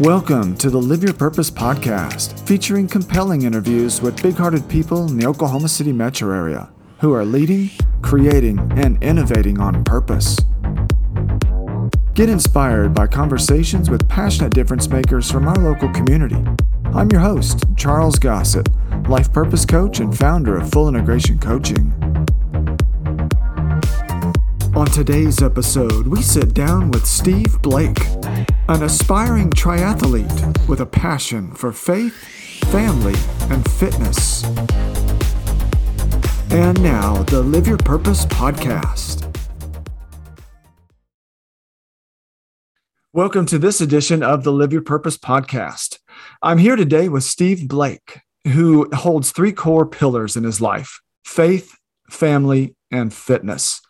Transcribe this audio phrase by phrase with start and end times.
[0.00, 5.16] Welcome to the Live Your Purpose podcast, featuring compelling interviews with big hearted people in
[5.16, 6.70] the Oklahoma City metro area
[7.00, 7.70] who are leading,
[8.02, 10.38] creating, and innovating on purpose.
[12.12, 16.44] Get inspired by conversations with passionate difference makers from our local community.
[16.92, 18.68] I'm your host, Charles Gossett,
[19.08, 21.95] life purpose coach and founder of Full Integration Coaching.
[24.76, 27.98] On today's episode, we sit down with Steve Blake,
[28.68, 32.14] an aspiring triathlete with a passion for faith,
[32.70, 33.14] family,
[33.50, 34.44] and fitness.
[36.50, 39.34] And now, the Live Your Purpose podcast.
[43.14, 46.00] Welcome to this edition of the Live Your Purpose podcast.
[46.42, 51.78] I'm here today with Steve Blake, who holds three core pillars in his life faith,
[52.10, 53.80] family, and fitness.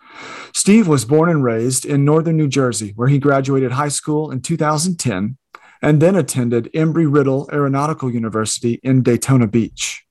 [0.55, 4.41] Steve was born and raised in northern New Jersey, where he graduated high school in
[4.41, 5.37] 2010
[5.83, 10.05] and then attended Embry Riddle Aeronautical University in Daytona Beach.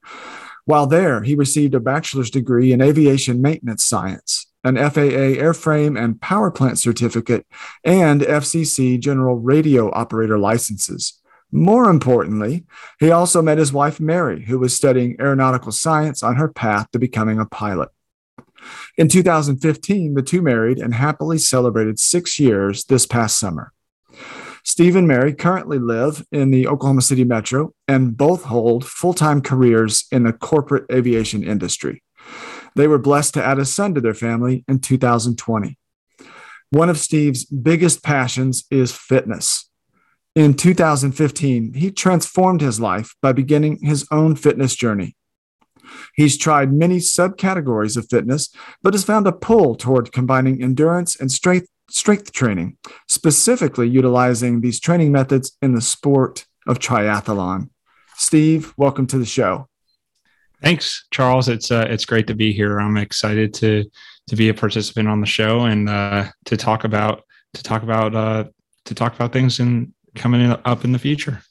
[0.66, 6.20] While there, he received a bachelor's degree in aviation maintenance science, an FAA airframe and
[6.20, 7.46] power plant certificate,
[7.84, 11.22] and FCC general radio operator licenses.
[11.52, 12.66] More importantly,
[13.00, 17.00] he also met his wife, Mary, who was studying aeronautical science on her path to
[17.00, 17.90] becoming a pilot.
[18.98, 23.72] In 2015, the two married and happily celebrated six years this past summer.
[24.64, 29.42] Steve and Mary currently live in the Oklahoma City metro and both hold full time
[29.42, 32.02] careers in the corporate aviation industry.
[32.76, 35.78] They were blessed to add a son to their family in 2020.
[36.72, 39.70] One of Steve's biggest passions is fitness.
[40.36, 45.16] In 2015, he transformed his life by beginning his own fitness journey.
[46.16, 51.32] He's tried many subcategories of fitness, but has found a pull toward combining endurance and
[51.32, 52.78] strength, strength training,
[53.08, 57.70] specifically utilizing these training methods in the sport of triathlon.
[58.18, 59.68] Steve, welcome to the show.
[60.62, 61.50] Thanks, Charles.
[61.50, 62.80] It's uh, it's great to be here.
[62.80, 63.86] I'm excited to
[64.28, 67.24] to be a participant on the show and uh, to talk about
[67.54, 68.46] to talk about uh,
[68.86, 71.42] to talk about things in coming up in the future.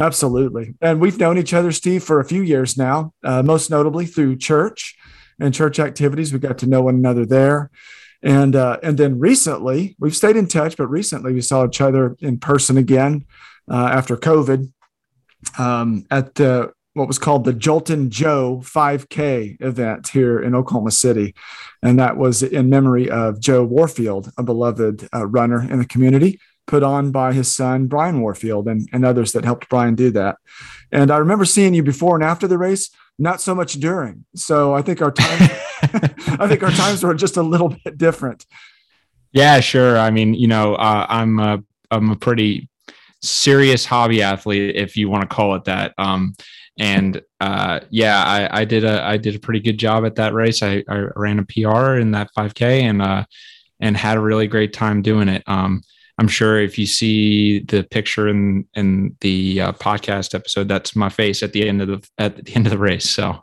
[0.00, 0.74] Absolutely.
[0.80, 4.36] And we've known each other, Steve, for a few years now, uh, most notably through
[4.36, 4.96] church
[5.38, 6.32] and church activities.
[6.32, 7.70] We got to know one another there.
[8.22, 12.16] And, uh, and then recently, we've stayed in touch, but recently we saw each other
[12.20, 13.26] in person again
[13.70, 14.72] uh, after COVID
[15.58, 21.34] um, at the, what was called the Joltin' Joe 5K event here in Oklahoma City.
[21.82, 26.38] And that was in memory of Joe Warfield, a beloved uh, runner in the community
[26.66, 30.36] put on by his son Brian Warfield and, and others that helped Brian do that.
[30.90, 34.24] And I remember seeing you before and after the race, not so much during.
[34.34, 35.50] So I think our time
[35.82, 38.46] I think our times were just a little bit different.
[39.32, 39.98] Yeah, sure.
[39.98, 42.68] I mean, you know, uh, I'm a I'm a pretty
[43.22, 45.94] serious hobby athlete, if you want to call it that.
[45.98, 46.34] Um,
[46.78, 50.32] and uh, yeah, I, I, did a I did a pretty good job at that
[50.32, 50.62] race.
[50.62, 53.24] I, I ran a PR in that 5K and uh,
[53.80, 55.42] and had a really great time doing it.
[55.46, 55.82] Um,
[56.18, 61.08] I'm sure if you see the picture in in the uh, podcast episode, that's my
[61.08, 63.08] face at the end of the at the end of the race.
[63.08, 63.42] So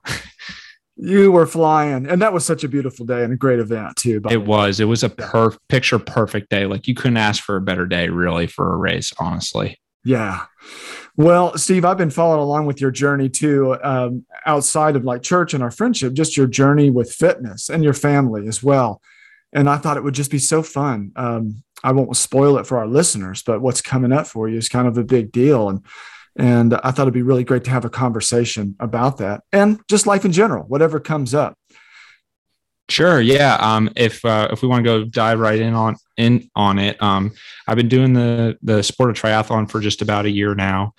[0.96, 4.22] you were flying, and that was such a beautiful day and a great event too.
[4.30, 4.80] It was.
[4.80, 6.66] It was a per picture perfect day.
[6.66, 9.12] Like you couldn't ask for a better day, really, for a race.
[9.20, 9.80] Honestly.
[10.06, 10.46] Yeah.
[11.18, 15.54] Well, Steve, I've been following along with your journey too, um, outside of like church
[15.54, 19.02] and our friendship, just your journey with fitness and your family as well.
[19.52, 21.12] And I thought it would just be so fun.
[21.16, 24.70] Um, I won't spoil it for our listeners, but what's coming up for you is
[24.70, 25.70] kind of a big deal.
[25.70, 25.86] And
[26.36, 30.08] and I thought it'd be really great to have a conversation about that and just
[30.08, 31.58] life in general, whatever comes up.
[32.90, 33.22] Sure.
[33.22, 33.56] Yeah.
[33.60, 37.02] Um, if uh, if we want to go dive right in on in on it,
[37.02, 37.32] um,
[37.68, 40.94] I've been doing the the sport of triathlon for just about a year now.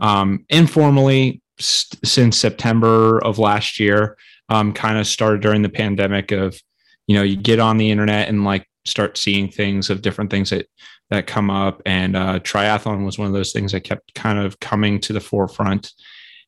[0.00, 4.16] Um, informally, st- since September of last year,
[4.48, 6.32] um, kind of started during the pandemic.
[6.32, 6.58] Of
[7.06, 10.50] you know, you get on the internet and like start seeing things of different things
[10.50, 10.68] that
[11.10, 11.80] that come up.
[11.86, 15.20] And uh, triathlon was one of those things that kept kind of coming to the
[15.20, 15.92] forefront.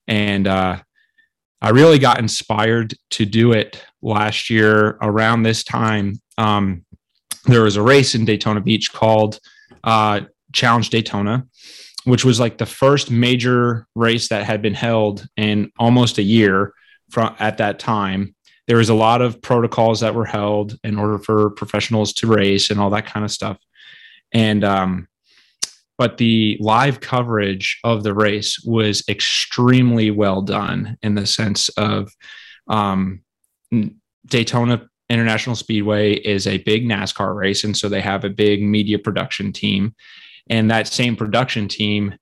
[0.09, 0.81] And uh,
[1.61, 6.21] i really got inspired to do it last year around this time.
[6.37, 6.85] Um,
[7.45, 9.41] there was a race in daytona beach called
[9.85, 10.21] uh,
[10.53, 11.47] challenge daytona
[12.05, 16.73] which was like the first major race that had been held in almost a year
[17.11, 18.35] from at that time
[18.69, 22.71] there was a lot of protocols that were held in order for professionals to race
[22.71, 23.57] and all that kind of stuff.
[24.33, 25.09] And um,
[25.97, 32.15] but the live coverage of the race was extremely well done in the sense of
[32.69, 33.23] um,
[34.27, 38.99] Daytona International Speedway is a big NASCAR race, and so they have a big media
[38.99, 39.95] production team,
[40.51, 42.15] and that same production team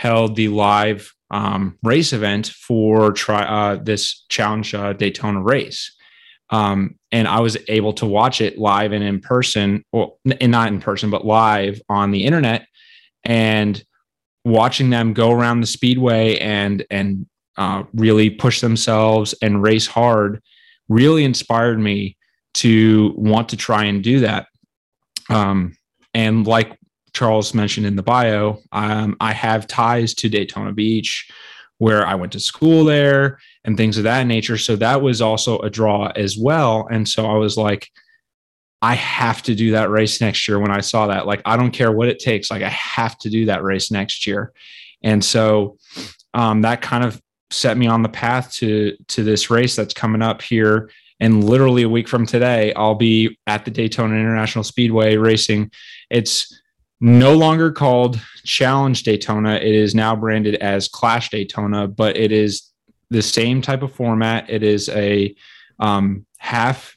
[0.00, 5.94] held the live um, race event for try uh, this challenge uh, Daytona race.
[6.50, 10.80] Um, and I was able to watch it live and in person, well, not in
[10.80, 12.66] person, but live on the internet,
[13.24, 13.82] and
[14.44, 20.42] watching them go around the speedway and and uh, really push themselves and race hard
[20.88, 22.16] really inspired me
[22.52, 24.46] to want to try and do that.
[25.30, 25.76] Um,
[26.12, 26.78] and like
[27.14, 31.30] Charles mentioned in the bio, um, I have ties to Daytona Beach,
[31.78, 34.58] where I went to school there and things of that nature.
[34.58, 36.88] So that was also a draw as well.
[36.90, 37.88] And so I was like,
[38.82, 41.26] I have to do that race next year when I saw that.
[41.26, 42.50] Like, I don't care what it takes.
[42.50, 44.52] Like, I have to do that race next year.
[45.02, 45.78] And so
[46.34, 47.20] um, that kind of
[47.50, 50.90] set me on the path to to this race that's coming up here
[51.20, 55.70] and literally a week from today i'll be at the daytona international speedway racing
[56.10, 56.60] it's
[57.04, 59.56] no longer called challenge daytona.
[59.56, 62.70] It is now branded as clash daytona but it is
[63.10, 64.48] the same type of format.
[64.48, 65.34] It is a
[65.78, 66.96] um, half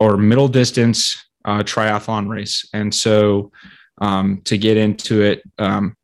[0.00, 2.66] or middle distance uh, triathlon race.
[2.72, 3.52] And so
[3.98, 5.94] um, to get into it um,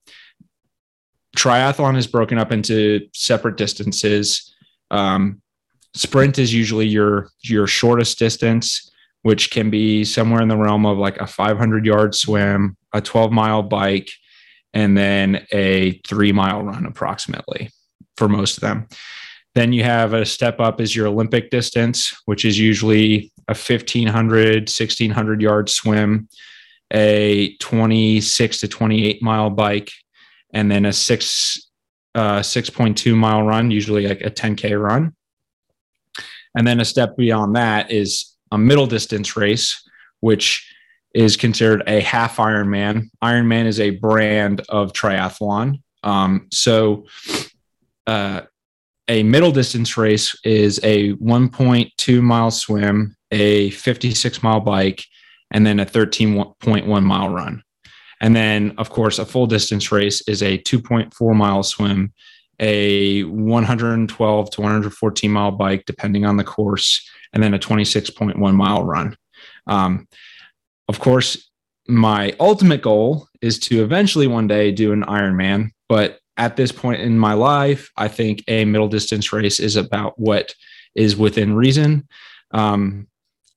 [1.34, 4.54] triathlon is broken up into separate distances.
[4.90, 5.40] Um,
[5.94, 8.91] sprint is usually your your shortest distance,
[9.22, 13.32] which can be somewhere in the realm of like a 500 yard swim, a 12
[13.32, 14.10] mile bike,
[14.74, 17.70] and then a three mile run approximately
[18.16, 18.88] for most of them.
[19.54, 24.62] Then you have a step up is your Olympic distance, which is usually a 1500,
[24.62, 26.28] 1600 yard swim,
[26.92, 29.90] a 26 to 28 mile bike,
[30.54, 31.68] and then a six
[32.14, 35.14] uh, 6.2 mile run, usually like a 10K run.
[36.54, 39.82] And then a step beyond that is a middle distance race,
[40.20, 40.70] which
[41.14, 43.08] is considered a half Ironman.
[43.22, 45.82] Ironman is a brand of triathlon.
[46.04, 47.06] Um, so,
[48.06, 48.42] uh,
[49.08, 55.04] a middle distance race is a 1.2 mile swim, a 56 mile bike,
[55.50, 57.62] and then a 13.1 mile run.
[58.20, 62.12] And then, of course, a full distance race is a 2.4 mile swim,
[62.60, 68.84] a 112 to 114 mile bike, depending on the course, and then a 26.1 mile
[68.84, 69.16] run.
[69.66, 70.06] Um,
[70.88, 71.50] of course,
[71.88, 75.70] my ultimate goal is to eventually one day do an Ironman.
[75.88, 80.18] But at this point in my life, I think a middle distance race is about
[80.18, 80.54] what
[80.94, 82.08] is within reason.
[82.52, 83.08] Um,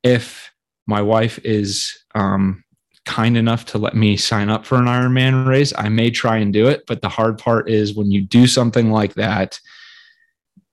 [0.04, 0.52] if
[0.88, 2.64] my wife is um,
[3.06, 6.52] kind enough to let me sign up for an Ironman race, I may try and
[6.52, 6.84] do it.
[6.88, 9.60] But the hard part is when you do something like that,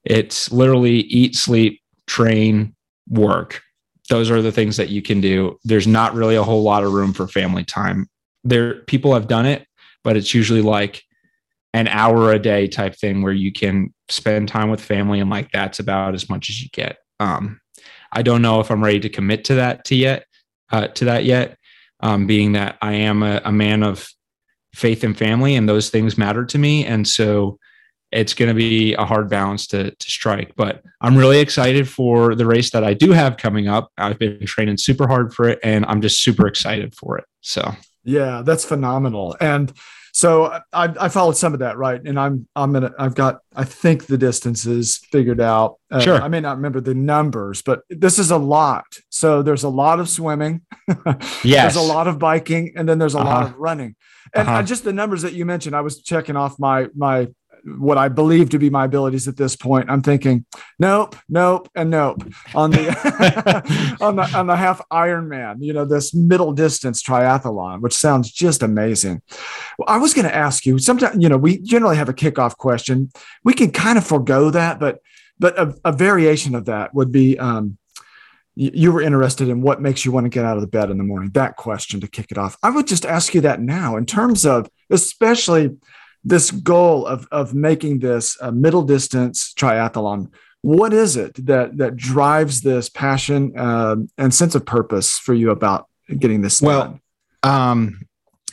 [0.05, 2.75] it's literally eat, sleep, train,
[3.09, 3.63] work.
[4.09, 5.59] Those are the things that you can do.
[5.65, 8.09] There's not really a whole lot of room for family time.
[8.45, 9.67] There, people have done it,
[10.05, 11.03] but it's usually like
[11.73, 15.51] an hour a day type thing where you can spend time with family, and like
[15.53, 16.99] that's about as much as you get.
[17.21, 17.61] Um,
[18.13, 20.27] I don't know if I'm ready to commit to that to yet,
[20.71, 21.57] uh, to that yet
[22.01, 24.09] um, being that I am a, a man of
[24.75, 26.85] faith and family, and those things matter to me.
[26.85, 27.59] And so
[28.13, 30.55] it's going to be a hard balance to, to strike.
[30.57, 33.91] But I'm really excited for the race that I do have coming up.
[33.97, 37.25] I've been training super hard for it, and I'm just super excited for it.
[37.41, 39.37] So, yeah, that's phenomenal.
[39.41, 39.73] And
[40.15, 42.01] so I, I followed some of that, right?
[42.05, 45.79] And I'm I'm gonna I've got I think the distances figured out.
[45.91, 46.21] Uh, sure.
[46.21, 48.85] I may not remember the numbers, but this is a lot.
[49.09, 50.63] So there's a lot of swimming.
[51.43, 51.75] yes.
[51.75, 53.31] There's a lot of biking, and then there's a uh-huh.
[53.31, 53.97] lot of running.
[54.35, 54.63] And uh-huh.
[54.65, 57.29] just the numbers that you mentioned, I was checking off my my
[57.65, 59.91] what I believe to be my abilities at this point.
[59.91, 60.45] I'm thinking,
[60.79, 62.23] nope, nope, and nope
[62.55, 65.57] on the on the on the half Ironman.
[65.61, 69.23] You know, this middle distance triathlon, which sounds just amazing.
[69.79, 70.79] Well, I was going to ask you.
[70.79, 73.11] Sometimes, you know, we generally have a kickoff question.
[73.45, 75.01] We can kind of forego that, but
[75.39, 77.39] but a, a variation of that would be.
[77.39, 77.79] Um,
[78.55, 80.99] you were interested in what makes you want to get out of the bed in
[80.99, 83.97] the morning that question to kick it off i would just ask you that now
[83.97, 85.75] in terms of especially
[86.25, 90.29] this goal of of making this a middle distance triathlon
[90.63, 95.51] what is it that that drives this passion uh, and sense of purpose for you
[95.51, 95.89] about
[96.19, 96.99] getting this well
[97.43, 98.07] um,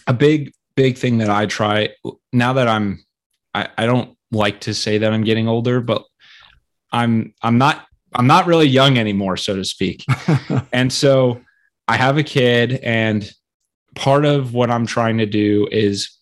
[0.08, 1.90] a big big thing that i try
[2.34, 3.04] now that i'm
[3.54, 6.04] I, I don't like to say that i'm getting older but
[6.92, 10.04] i'm i'm not i'm not really young anymore so to speak.
[10.74, 11.42] And so
[11.88, 13.30] i have a kid and
[13.96, 16.18] part of what i'm trying to do is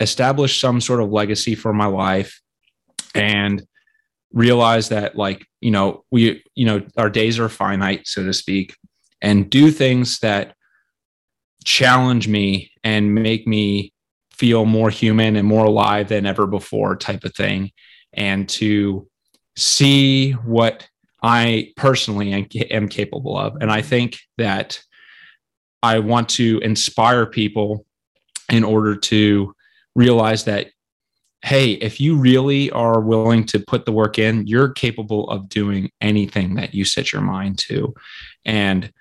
[0.00, 2.40] establish some sort of legacy for my life
[3.14, 3.66] and
[4.32, 8.76] realize that like you know we you know our days are finite so to speak
[9.22, 10.54] and do things that
[11.64, 13.92] challenge me and make me
[14.30, 17.70] feel more human and more alive than ever before type of thing
[18.12, 19.08] and to
[19.56, 20.86] see what
[21.22, 22.32] I personally
[22.70, 23.56] am, capable of.
[23.60, 24.80] And I think that
[25.82, 27.84] I want to inspire people
[28.50, 29.55] in order to
[29.96, 30.68] realize that,
[31.42, 35.90] hey, if you really are willing to put the work in, you're capable of doing
[36.00, 37.94] anything that you set your mind to.
[38.44, 38.92] And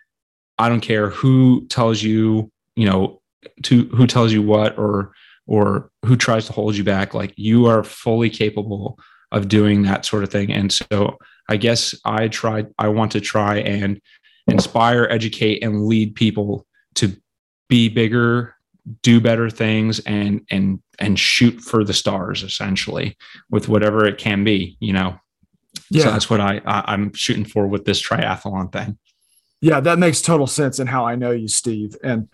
[0.57, 3.21] I don't care who tells you, you know,
[3.63, 5.11] to who tells you what or
[5.47, 8.97] or who tries to hold you back like you are fully capable
[9.31, 11.17] of doing that sort of thing and so
[11.49, 14.01] i guess i tried i want to try and
[14.47, 17.15] inspire educate and lead people to
[17.69, 18.55] be bigger
[19.01, 23.17] do better things and and and shoot for the stars essentially
[23.49, 25.19] with whatever it can be you know?
[25.89, 26.05] Yeah.
[26.05, 28.97] so that's what I, I i'm shooting for with this triathlon thing.
[29.61, 31.95] Yeah that makes total sense in how i know you steve.
[32.03, 32.29] And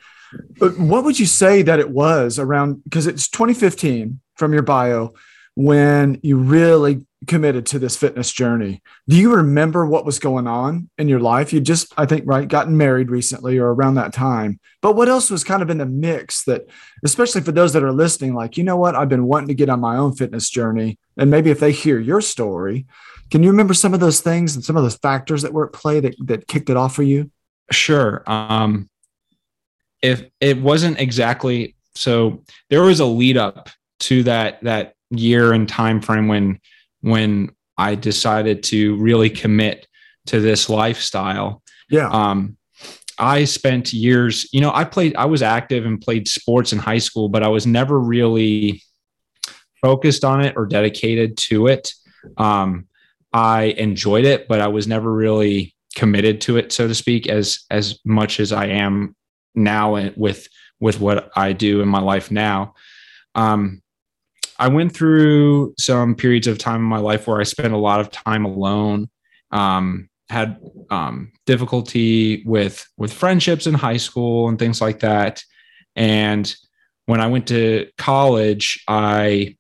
[0.78, 2.84] what would you say that it was around?
[2.84, 5.14] Because it's 2015 from your bio
[5.56, 8.82] when you really committed to this fitness journey.
[9.08, 11.54] Do you remember what was going on in your life?
[11.54, 14.60] You just, I think, right, gotten married recently or around that time.
[14.82, 16.68] But what else was kind of in the mix that,
[17.04, 19.70] especially for those that are listening, like, you know what, I've been wanting to get
[19.70, 20.98] on my own fitness journey.
[21.18, 22.88] And maybe if they hear your story,
[23.30, 25.74] can you remember some of those things and some of those factors that were at
[25.74, 27.32] play that, that kicked it off for you?
[27.72, 28.24] Sure.
[28.26, 28.90] Um,
[30.02, 35.68] if it wasn't exactly so there was a lead up to that that year and
[35.68, 36.60] time frame when
[37.02, 39.88] when I decided to really commit
[40.28, 41.62] to this lifestyle.
[41.90, 42.10] Yeah.
[42.10, 42.58] Um
[43.18, 47.00] I spent years, you know, I played I was active and played sports in high
[47.00, 48.84] school, but I was never really
[49.82, 51.94] focused on it or dedicated to it.
[52.38, 52.88] Um
[53.34, 57.66] I enjoyed it, but I was never really committed to it so to speak as
[57.70, 59.16] as much as I am
[59.56, 60.48] now with
[60.82, 62.74] with what I do in my life now.
[63.36, 63.81] Um,
[64.62, 68.00] I went through some periods of time in my life where I spent a lot
[68.00, 69.10] of time alone.
[69.50, 70.58] Um, had
[70.90, 75.44] um, difficulty with with friendships in high school and things like that.
[75.96, 76.56] And
[77.06, 79.58] when I went to college, I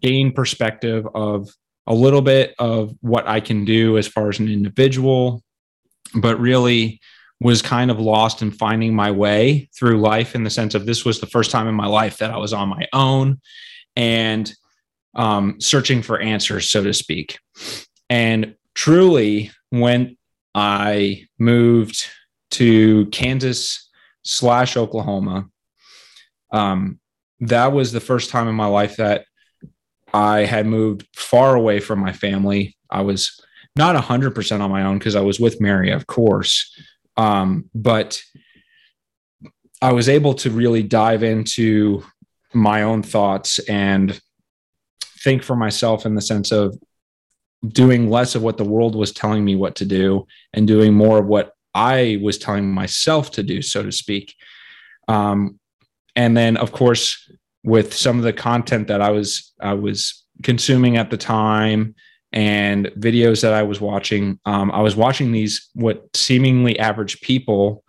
[0.00, 1.48] gained perspective of
[1.86, 5.42] a little bit of what I can do as far as an individual,
[6.14, 7.00] but really
[7.40, 11.04] was kind of lost in finding my way through life in the sense of this
[11.04, 13.40] was the first time in my life that I was on my own
[13.94, 14.52] and
[15.14, 17.38] um, searching for answers, so to speak.
[18.08, 20.16] And truly, when
[20.54, 22.06] I moved
[22.52, 23.90] to Kansas
[24.22, 25.46] slash Oklahoma,
[26.52, 27.00] um,
[27.40, 29.26] that was the first time in my life that
[30.14, 32.76] I had moved far away from my family.
[32.90, 33.38] I was
[33.74, 36.74] not 100% on my own because I was with Mary, of course,
[37.16, 38.22] um, but
[39.82, 42.04] I was able to really dive into
[42.54, 44.18] my own thoughts and
[45.22, 46.78] think for myself in the sense of
[47.66, 51.18] doing less of what the world was telling me what to do and doing more
[51.18, 54.34] of what I was telling myself to do, so to speak.
[55.08, 55.58] Um,
[56.14, 57.30] and then, of course,
[57.64, 61.94] with some of the content that I was I was consuming at the time
[62.36, 67.82] and videos that I was watching, um, I was watching these what seemingly average people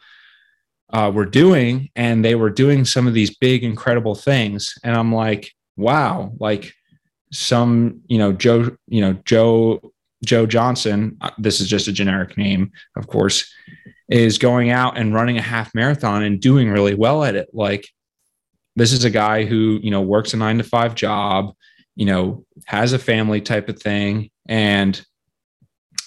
[0.94, 4.74] uh, were doing, and they were doing some of these big, incredible things.
[4.86, 6.74] And I'm like, wow, like
[7.34, 9.82] some, you know, Joe, you know, Joe,
[10.24, 13.54] Joe Johnson, uh, this is just a generic name, of course,
[14.08, 17.50] is going out and running a half marathon and doing really well at it.
[17.52, 17.86] Like,
[18.78, 21.54] this is a guy who, you know, works a nine to five job
[21.98, 25.06] you know, has a family type of thing and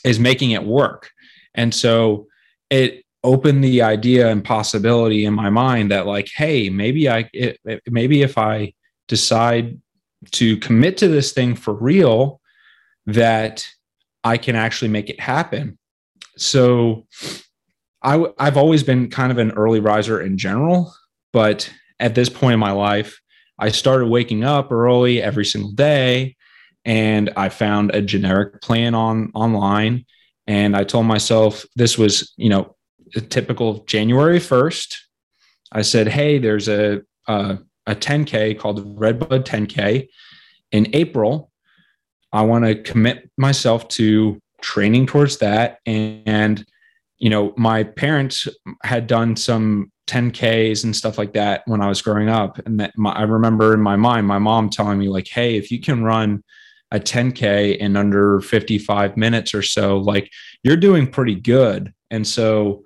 [0.05, 1.11] is making it work.
[1.55, 2.27] And so
[2.71, 7.59] it opened the idea and possibility in my mind that like, hey, maybe I, it,
[7.89, 8.73] maybe if I
[9.09, 9.79] decide
[10.33, 12.41] to commit to this thing for real,
[13.07, 13.67] that
[14.25, 15.79] I can actually make it happen.
[16.37, 17.07] So
[18.03, 20.95] I, I've always been kind of an early riser in general,
[21.33, 23.21] but at this point in my life,
[23.59, 26.37] I started waking up early every single day
[26.85, 30.07] and I found a generic plan on online
[30.47, 32.77] and I told myself this was, you know,
[33.15, 34.97] a typical January 1st.
[35.73, 40.09] I said, "Hey, there's a a, a 10K called the Redbud 10K
[40.73, 41.51] in April.
[42.33, 46.65] I want to commit myself to training towards that and
[47.21, 48.49] you know, my parents
[48.83, 52.59] had done some 10Ks and stuff like that when I was growing up.
[52.67, 55.71] And that my, I remember in my mind, my mom telling me, like, hey, if
[55.71, 56.43] you can run
[56.91, 60.31] a 10K in under 55 minutes or so, like
[60.63, 61.93] you're doing pretty good.
[62.11, 62.85] And so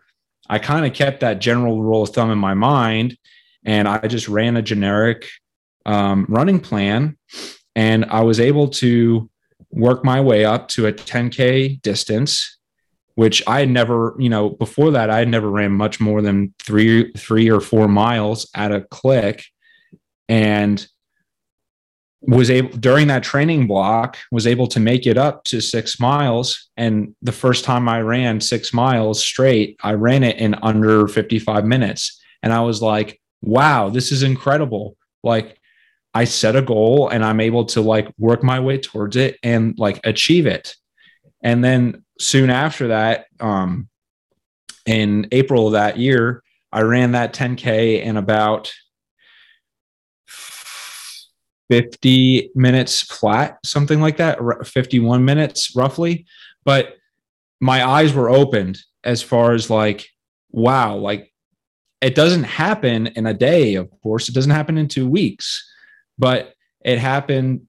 [0.48, 3.16] I kind of kept that general rule of thumb in my mind.
[3.64, 5.26] and I just ran a generic
[5.86, 7.16] um, running plan,
[7.74, 9.30] and I was able to
[9.70, 12.58] work my way up to a 10k distance
[13.14, 16.52] which I had never, you know, before that I had never ran much more than
[16.62, 19.44] three, three or four miles at a click,
[20.28, 20.84] and
[22.26, 26.70] was able during that training block was able to make it up to six miles.
[26.76, 31.64] And the first time I ran six miles straight, I ran it in under 55
[31.64, 35.58] minutes, and I was like, "Wow, this is incredible!" Like.
[36.16, 39.76] I set a goal and I'm able to like work my way towards it and
[39.76, 40.76] like achieve it.
[41.42, 43.88] And then soon after that, um,
[44.86, 48.72] in April of that year, I ran that 10K in about
[51.70, 56.26] 50 minutes flat, something like that, 51 minutes roughly.
[56.64, 56.96] But
[57.60, 60.08] my eyes were opened as far as like,
[60.50, 61.32] wow, like
[62.00, 65.66] it doesn't happen in a day, of course, it doesn't happen in two weeks,
[66.18, 66.54] but
[66.84, 67.62] it happened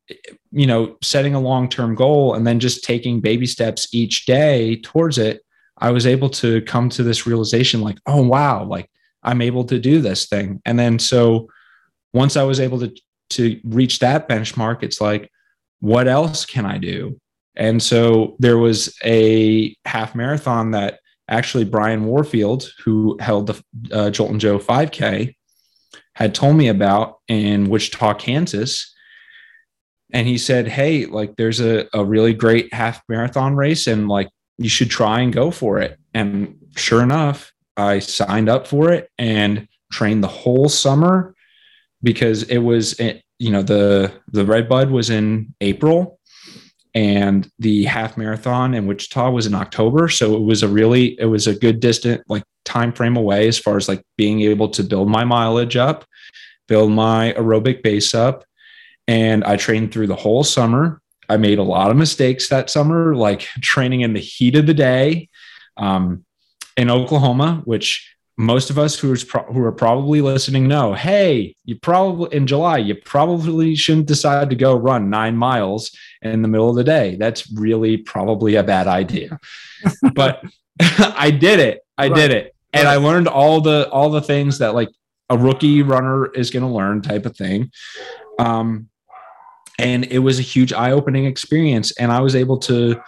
[0.52, 5.18] you know setting a long-term goal and then just taking baby steps each day towards
[5.18, 5.42] it.
[5.78, 8.90] I was able to come to this realization like oh wow like
[9.24, 10.62] i'm able to do this thing.
[10.66, 11.50] And then so
[12.14, 12.94] once i was able to
[13.29, 15.29] to reach that benchmark it's like
[15.79, 17.20] what else can i do
[17.55, 23.53] and so there was a half marathon that actually brian warfield who held the
[23.91, 25.34] uh, joltin' joe 5k
[26.13, 28.96] had told me about in wichita kansas
[30.15, 34.29] and he said, Hey, like there's a, a really great half marathon race and like
[34.58, 36.00] you should try and go for it.
[36.13, 41.35] And sure enough, I signed up for it and trained the whole summer
[42.06, 46.20] because it was, eh, you know, the, the Red Bud was in April
[46.94, 50.08] and the half marathon in Wichita was in October.
[50.08, 53.60] So it was a really, it was a good distant like time frame away as
[53.60, 56.06] far as like being able to build my mileage up,
[56.68, 58.46] build my aerobic base up
[59.08, 61.02] and I trained through the whole summer.
[61.28, 64.74] I made a lot of mistakes that summer, like training in the heat of the
[64.74, 65.30] day
[65.78, 66.24] um,
[66.78, 71.56] in Oklahoma, which most of us who, is pro- who are probably listening know hey
[71.63, 76.48] you probably in july you probably shouldn't decide to go run nine miles in the
[76.48, 77.15] middle of the day.
[77.15, 79.39] That's really probably a bad idea.
[80.13, 80.43] But
[80.80, 81.82] i did it.
[81.98, 82.15] I right.
[82.15, 82.56] did it.
[82.74, 82.93] And right.
[82.93, 84.89] i learned all the all the things that like
[85.30, 87.71] a rookie runner is going to learn type of thing.
[88.39, 88.89] Um
[89.78, 91.91] and it was a huge eye-opening experience.
[91.98, 93.02] And i was able to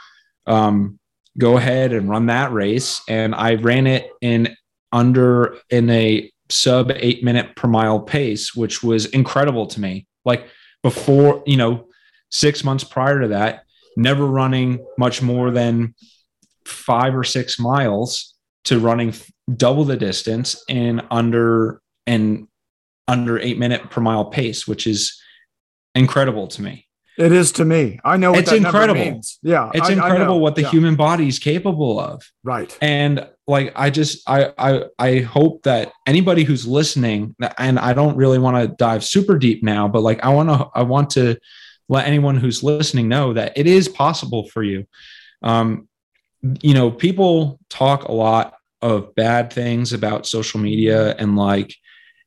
[0.45, 0.99] um,
[1.37, 3.01] go ahead and run that race.
[3.09, 4.55] And i ran it in
[4.91, 10.47] under in a sub eight minute per mile pace which was incredible to me like
[10.81, 11.87] before you know
[12.29, 13.63] six months prior to that
[13.97, 15.93] never running much more than
[16.65, 19.13] five or six miles to running
[19.55, 22.47] double the distance in under and
[23.07, 25.21] under eight minute per mile pace which is
[25.95, 26.86] incredible to me.
[27.17, 27.99] It is to me.
[28.05, 29.21] I know it's incredible.
[29.41, 30.69] Yeah, it's I, incredible I what the yeah.
[30.69, 32.23] human body is capable of.
[32.43, 32.77] Right.
[32.79, 38.17] And like, I just, I, I, I hope that anybody who's listening, and I don't
[38.17, 41.37] really want to dive super deep now, but like, I want to, I want to
[41.89, 44.85] let anyone who's listening know that it is possible for you.
[45.41, 45.87] Um,
[46.61, 51.73] you know, people talk a lot of bad things about social media and like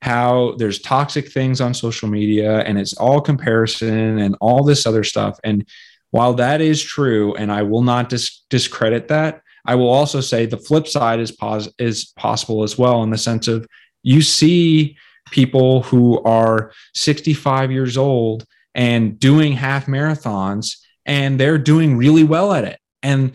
[0.03, 5.05] how there's toxic things on social media and it's all comparison and all this other
[5.05, 5.39] stuff.
[5.45, 5.67] And
[6.11, 10.47] while that is true, and I will not dis- discredit that, I will also say
[10.47, 13.67] the flip side is pos- is possible as well in the sense of
[14.03, 14.97] you see
[15.31, 22.53] people who are 65 years old and doing half marathons and they're doing really well
[22.53, 22.79] at it.
[23.03, 23.33] And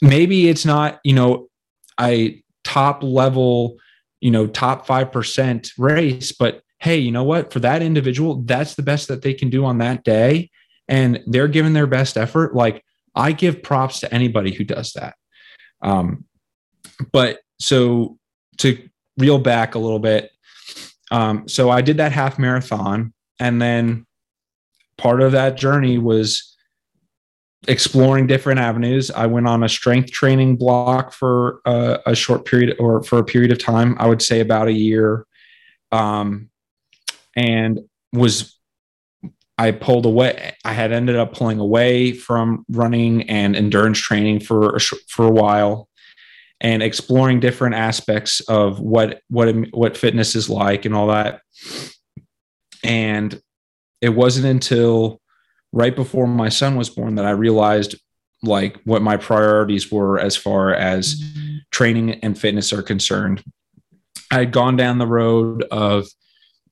[0.00, 1.48] maybe it's not, you know,
[2.00, 3.76] a top level
[4.22, 6.30] you know, top 5% race.
[6.30, 7.52] But hey, you know what?
[7.52, 10.48] For that individual, that's the best that they can do on that day.
[10.88, 12.54] And they're giving their best effort.
[12.54, 12.84] Like
[13.16, 15.16] I give props to anybody who does that.
[15.82, 16.24] Um,
[17.10, 18.16] but so
[18.58, 20.30] to reel back a little bit,
[21.10, 24.06] um, so I did that half marathon, and then
[24.96, 26.51] part of that journey was
[27.68, 29.10] exploring different avenues.
[29.10, 33.24] I went on a strength training block for a, a, short period or for a
[33.24, 35.26] period of time, I would say about a year.
[35.92, 36.50] Um,
[37.36, 37.80] and
[38.12, 38.58] was
[39.58, 40.56] I pulled away.
[40.64, 45.30] I had ended up pulling away from running and endurance training for a, for a
[45.30, 45.88] while,
[46.60, 51.42] and exploring different aspects of what what what fitness is like and all that.
[52.82, 53.40] And
[54.00, 55.21] it wasn't until
[55.72, 57.96] right before my son was born that I realized
[58.42, 61.22] like what my priorities were as far as
[61.70, 63.42] training and fitness are concerned.
[64.30, 66.06] I had gone down the road of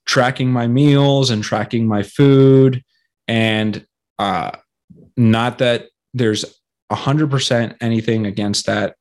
[0.05, 2.83] tracking my meals and tracking my food.
[3.29, 3.87] And
[4.19, 4.53] uh,
[5.17, 6.45] not that there's
[6.91, 8.97] 100% anything against that.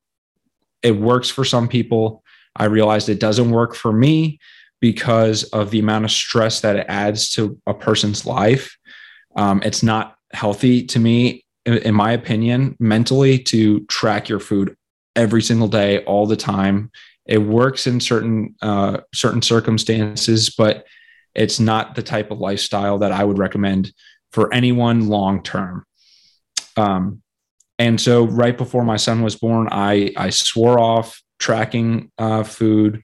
[0.82, 2.22] It works for some people.
[2.54, 4.38] I realized it doesn't work for me
[4.80, 8.76] because of the amount of stress that it adds to a person's life.
[9.36, 14.76] Um, it's not healthy to me, in my opinion, mentally to track your food
[15.16, 16.90] every single day, all the time.
[17.26, 20.84] It works in certain uh, certain circumstances, but
[21.34, 23.92] it's not the type of lifestyle that I would recommend
[24.32, 25.84] for anyone long term.
[26.76, 27.22] Um,
[27.78, 33.02] and so, right before my son was born, I I swore off tracking uh, food,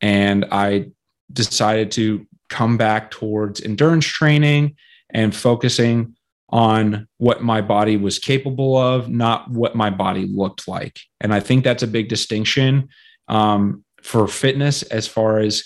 [0.00, 0.90] and I
[1.32, 4.76] decided to come back towards endurance training
[5.14, 6.16] and focusing
[6.50, 11.00] on what my body was capable of, not what my body looked like.
[11.20, 12.88] And I think that's a big distinction
[13.28, 15.64] um, for fitness as far as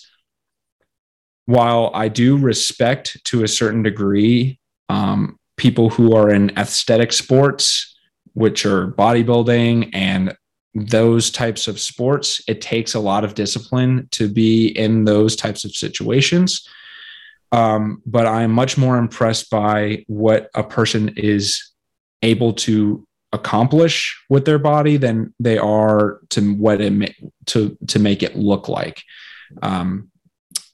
[1.47, 7.97] while I do respect to a certain degree um, people who are in aesthetic sports,
[8.35, 10.37] which are bodybuilding and
[10.75, 15.65] those types of sports, it takes a lot of discipline to be in those types
[15.65, 16.69] of situations.
[17.51, 21.71] Um, but I'm much more impressed by what a person is
[22.23, 27.15] able to accomplish with their body than they are to what it
[27.47, 29.03] to to make it look like.
[29.63, 30.11] Um,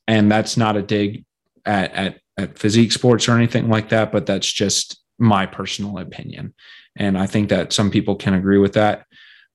[0.06, 1.24] and that's not a dig
[1.64, 6.54] at, at at physique sports or anything like that, but that's just my personal opinion.
[6.96, 9.06] And I think that some people can agree with that.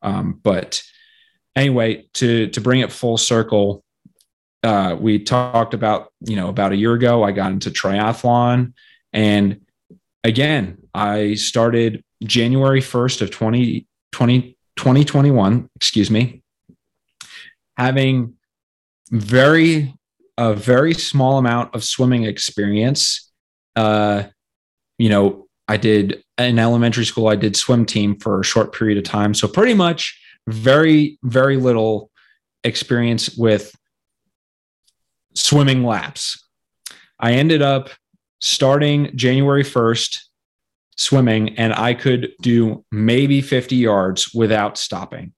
[0.02, 0.82] Um, but
[1.56, 3.84] anyway, to to bring it full circle,
[4.64, 8.74] uh, we talked about you know about a year ago I got into triathlon,
[9.14, 9.62] and
[10.24, 16.42] again I started January first of 20, 20, 2021, excuse me,
[17.78, 18.34] having
[19.12, 19.94] very
[20.38, 23.30] a very small amount of swimming experience.
[23.76, 24.24] Uh,
[24.98, 28.98] you know, I did in elementary school, I did swim team for a short period
[28.98, 29.34] of time.
[29.34, 32.10] So pretty much very, very little
[32.64, 33.76] experience with
[35.34, 36.48] swimming laps.
[37.20, 37.90] I ended up
[38.40, 40.20] starting January 1st
[40.96, 45.34] swimming and I could do maybe 50 yards without stopping.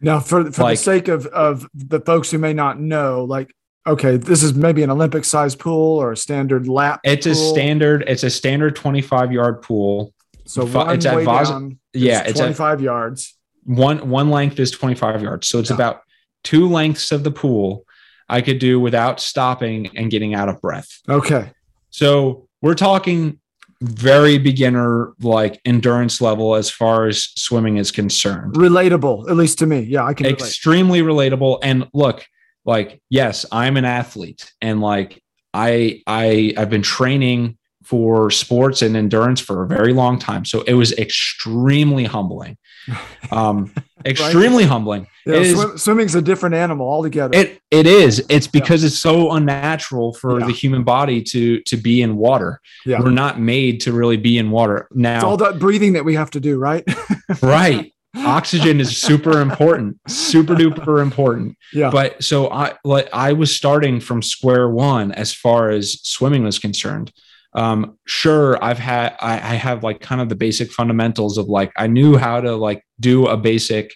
[0.00, 3.54] Now, for, for like, the sake of, of the folks who may not know, like
[3.86, 7.00] okay, this is maybe an Olympic size pool or a standard lap.
[7.04, 7.32] It's pool.
[7.32, 8.04] a standard.
[8.06, 10.12] It's a standard twenty five yard pool.
[10.46, 13.36] So one it's way Vaz- down, yeah, it's twenty five yards.
[13.64, 15.76] One one length is twenty five yards, so it's yeah.
[15.76, 16.02] about
[16.44, 17.84] two lengths of the pool.
[18.28, 20.88] I could do without stopping and getting out of breath.
[21.08, 21.50] Okay.
[21.90, 23.40] So we're talking
[23.82, 28.54] very beginner like endurance level as far as swimming is concerned.
[28.54, 29.80] Relatable, at least to me.
[29.80, 30.26] Yeah, I can.
[30.26, 31.32] Extremely relate.
[31.32, 31.58] relatable.
[31.62, 32.26] And look,
[32.66, 35.22] like yes i'm an athlete and like
[35.54, 40.62] i i i've been training for sports and endurance for a very long time so
[40.62, 42.58] it was extremely humbling
[43.30, 43.72] um
[44.06, 44.70] extremely right.
[44.70, 45.06] humbling.
[45.26, 47.36] Yeah, swim, swimming's a different animal altogether.
[47.36, 48.24] It it is.
[48.28, 48.88] It's because yeah.
[48.88, 50.46] it's so unnatural for yeah.
[50.46, 52.60] the human body to to be in water.
[52.84, 53.00] Yeah.
[53.00, 54.88] we're not made to really be in water.
[54.92, 56.84] Now it's all that breathing that we have to do right?
[57.42, 57.92] Right.
[58.16, 61.56] Oxygen is super important super duper important.
[61.72, 61.90] Yeah.
[61.90, 66.58] But so i like i was starting from square one as far as swimming was
[66.58, 67.12] concerned
[67.56, 71.72] um sure i've had I, I have like kind of the basic fundamentals of like
[71.76, 73.94] i knew how to like do a basic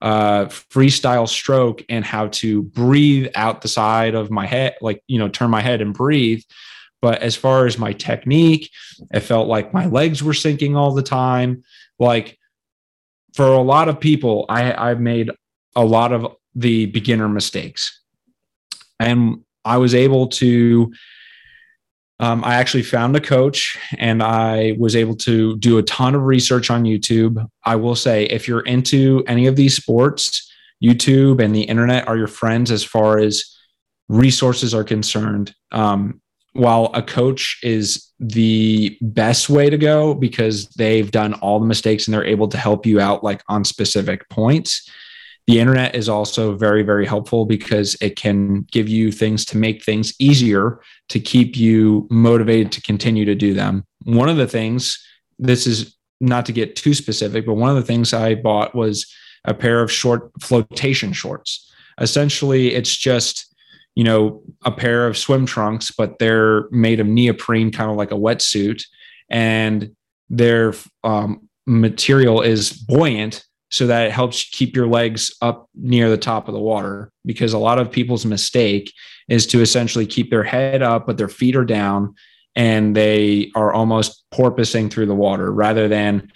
[0.00, 5.18] uh freestyle stroke and how to breathe out the side of my head like you
[5.18, 6.42] know turn my head and breathe
[7.00, 8.70] but as far as my technique
[9.12, 11.62] it felt like my legs were sinking all the time
[12.00, 12.38] like
[13.34, 15.30] for a lot of people, I, I've made
[15.74, 18.00] a lot of the beginner mistakes.
[19.00, 20.92] And I was able to,
[22.22, 26.22] um, I actually found a coach and I was able to do a ton of
[26.22, 27.44] research on YouTube.
[27.64, 30.48] I will say, if you're into any of these sports,
[30.82, 33.44] YouTube and the internet are your friends as far as
[34.08, 35.52] resources are concerned.
[35.72, 36.20] Um,
[36.52, 42.06] while a coach is the best way to go because they've done all the mistakes
[42.06, 44.88] and they're able to help you out like on specific points
[45.46, 49.82] the internet is also very very helpful because it can give you things to make
[49.82, 50.80] things easier
[51.12, 54.98] to keep you motivated to continue to do them one of the things
[55.38, 59.12] this is not to get too specific but one of the things i bought was
[59.44, 63.52] a pair of short flotation shorts essentially it's just
[63.94, 68.10] you know, a pair of swim trunks, but they're made of neoprene, kind of like
[68.10, 68.84] a wetsuit,
[69.28, 69.94] and
[70.30, 73.44] their um, material is buoyant.
[73.70, 77.54] so that it helps keep your legs up near the top of the water because
[77.54, 78.92] a lot of people's mistake
[79.32, 82.14] is to essentially keep their head up but their feet are down
[82.54, 85.50] and they are almost porpoising through the water.
[85.50, 86.30] Rather than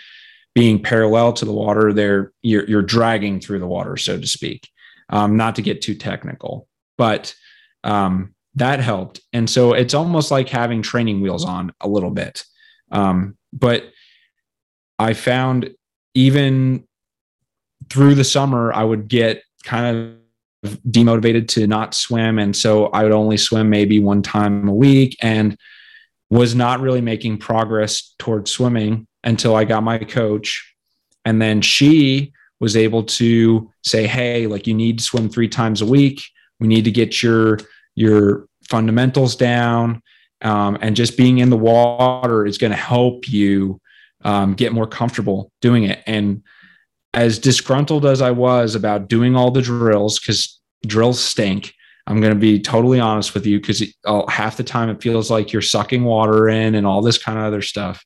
[0.55, 4.69] being parallel to the water they're you're, you're dragging through the water so to speak.
[5.11, 6.67] Um, not to get too technical
[6.99, 7.35] but
[7.85, 9.21] um, that helped.
[9.33, 12.45] And so it's almost like having training wheels on a little bit.
[12.91, 13.85] Um, but
[14.99, 15.71] i found
[16.15, 16.85] even
[17.91, 20.17] through the summer, I would get kind of
[20.85, 22.39] demotivated to not swim.
[22.39, 25.57] And so I would only swim maybe one time a week and
[26.31, 30.75] was not really making progress towards swimming until I got my coach.
[31.25, 35.83] And then she was able to say, Hey, like you need to swim three times
[35.83, 36.23] a week.
[36.59, 37.59] We need to get your,
[37.95, 40.03] your fundamentals down.
[40.43, 43.81] Um, and just being in the water is going to help you
[44.25, 46.03] um, get more comfortable doing it.
[46.07, 46.43] And
[47.17, 51.75] as disgruntled as I was about doing all the drills, because drills stink.
[52.07, 55.29] I'm going to be totally honest with you because uh, half the time it feels
[55.29, 58.05] like you're sucking water in and all this kind of other stuff.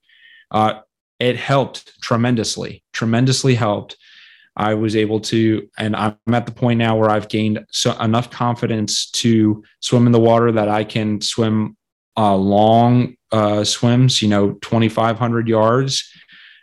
[0.50, 0.80] Uh,
[1.18, 3.98] it helped tremendously, tremendously helped.
[4.56, 8.30] I was able to, and I'm at the point now where I've gained so enough
[8.30, 11.76] confidence to swim in the water that I can swim
[12.16, 16.10] uh, long uh, swims, you know, 2,500 yards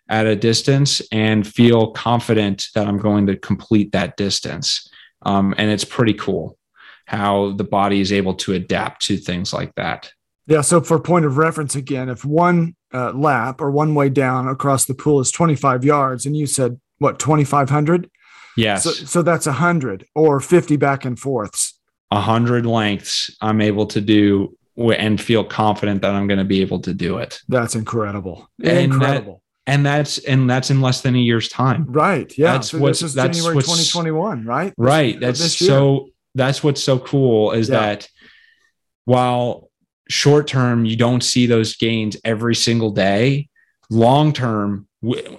[0.09, 4.89] at a distance and feel confident that I'm going to complete that distance.
[5.23, 6.57] Um, and it's pretty cool
[7.05, 10.11] how the body is able to adapt to things like that.
[10.45, 10.61] Yeah.
[10.61, 14.85] So, for point of reference, again, if one uh, lap or one way down across
[14.85, 18.09] the pool is 25 yards, and you said what 2,500?
[18.55, 18.83] Yes.
[18.83, 21.79] So, so that's 100 or 50 back and forths.
[22.09, 26.79] 100 lengths I'm able to do and feel confident that I'm going to be able
[26.81, 27.41] to do it.
[27.47, 28.49] That's incredible.
[28.63, 31.85] And incredible and that's and that's in less than a year's time.
[31.87, 32.35] Right.
[32.37, 32.53] Yeah.
[32.53, 34.73] That's so what's this is that's january what's, 2021 right?
[34.77, 35.19] Right.
[35.19, 37.79] that's so that's what's so cool is yeah.
[37.79, 38.07] that
[39.05, 39.69] while
[40.09, 43.49] short term you don't see those gains every single day
[43.89, 44.87] long term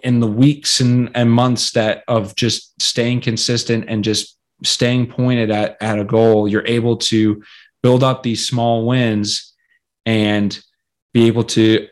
[0.03, 5.51] in the weeks and, and months that of just staying consistent and just staying pointed
[5.51, 7.43] at, at a goal you're able to
[7.83, 9.55] build up these small wins
[10.05, 10.61] and
[11.15, 11.89] be able to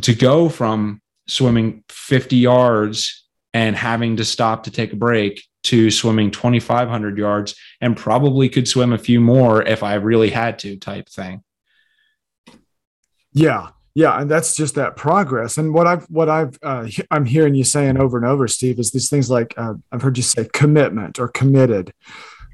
[0.00, 5.90] to go from swimming 50 yards and having to stop to take a break to
[5.90, 10.76] swimming 2500 yards and probably could swim a few more if I really had to
[10.76, 11.42] type thing.
[13.32, 13.68] Yeah.
[13.96, 15.56] Yeah, and that's just that progress.
[15.56, 18.90] And what I've what I've uh, I'm hearing you saying over and over, Steve, is
[18.90, 21.92] these things like uh, I've heard you say commitment or committed,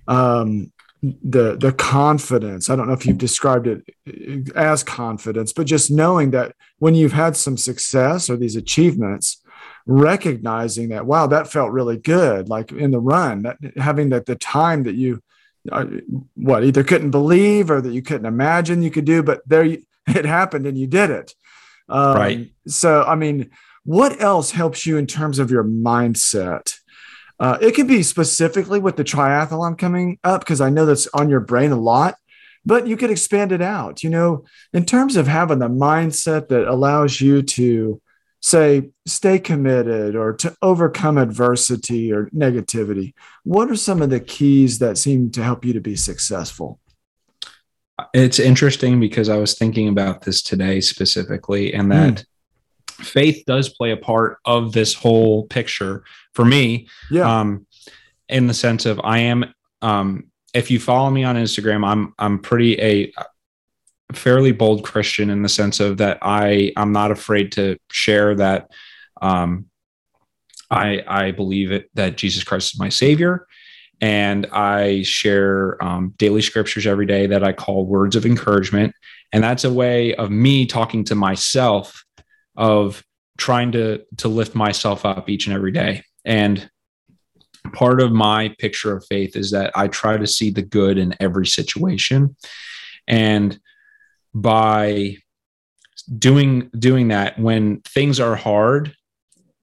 [0.07, 0.71] um,
[1.03, 2.69] the the confidence.
[2.69, 7.13] I don't know if you've described it as confidence but just knowing that when you've
[7.13, 9.43] had some success or these achievements
[9.87, 14.37] recognizing that wow that felt really good like in the run that, having that the
[14.37, 15.23] time that you
[15.73, 15.87] uh,
[16.35, 19.83] what either couldn't believe or that you couldn't imagine you could do but there you,
[20.07, 21.35] it happened and you did it.
[21.89, 23.51] Um, right so i mean
[23.85, 26.75] what else helps you in terms of your mindset
[27.41, 31.31] uh, it could be specifically with the triathlon coming up because I know that's on
[31.31, 32.17] your brain a lot,
[32.67, 34.03] but you could expand it out.
[34.03, 38.01] You know, in terms of having the mindset that allows you to
[38.43, 44.79] say, stay committed or to overcome adversity or negativity, what are some of the keys
[44.79, 46.79] that seem to help you to be successful?
[48.13, 52.25] It's interesting because I was thinking about this today specifically, and that mm
[53.03, 56.89] faith does play a part of this whole picture for me.
[57.11, 57.41] Yeah.
[57.41, 57.67] Um,
[58.29, 62.39] in the sense of I am, um, if you follow me on Instagram, I'm I'm
[62.39, 63.13] pretty a
[64.13, 68.71] fairly bold Christian in the sense of that I I'm not afraid to share that
[69.21, 69.67] um,
[70.71, 73.47] I I believe it that Jesus Christ is my Savior,
[74.01, 78.95] and I share um, daily scriptures every day that I call words of encouragement,
[79.33, 82.05] and that's a way of me talking to myself
[82.61, 83.03] of
[83.39, 86.05] trying to to lift myself up each and every day.
[86.25, 86.71] And
[87.73, 91.17] part of my picture of faith is that i try to see the good in
[91.19, 92.37] every situation.
[93.09, 93.59] And
[94.33, 95.17] by
[96.19, 98.95] doing doing that when things are hard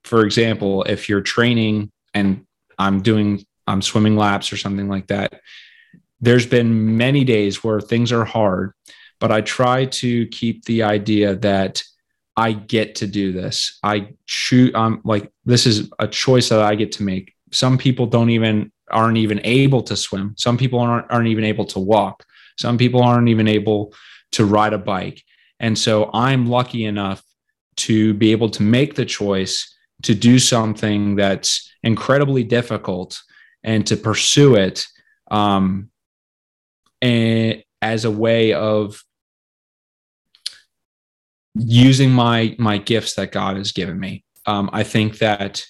[0.03, 2.45] for example if you're training and
[2.77, 5.41] i'm doing i'm swimming laps or something like that
[6.21, 8.71] there's been many days where things are hard
[9.19, 11.81] but i try to keep the idea that
[12.37, 13.79] I get to do this.
[13.83, 14.71] I choose.
[14.75, 17.33] I'm like, this is a choice that I get to make.
[17.51, 20.35] Some people don't even aren't even able to swim.
[20.37, 22.23] Some people aren't aren't even able to walk.
[22.57, 23.93] Some people aren't even able
[24.33, 25.23] to ride a bike.
[25.59, 27.23] And so I'm lucky enough
[27.77, 33.19] to be able to make the choice to do something that's incredibly difficult
[33.63, 34.85] and to pursue it
[35.31, 35.89] um,
[37.01, 39.03] and as a way of
[41.59, 44.23] using my my gifts that God has given me.
[44.45, 45.65] Um, I think that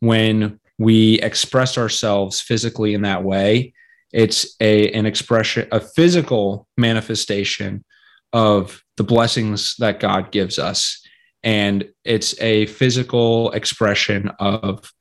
[0.00, 3.72] when we express ourselves physically in that way,
[4.12, 7.84] it's a an expression, a physical manifestation
[8.32, 11.02] of the blessings that God gives us,
[11.42, 14.92] and it's a physical expression of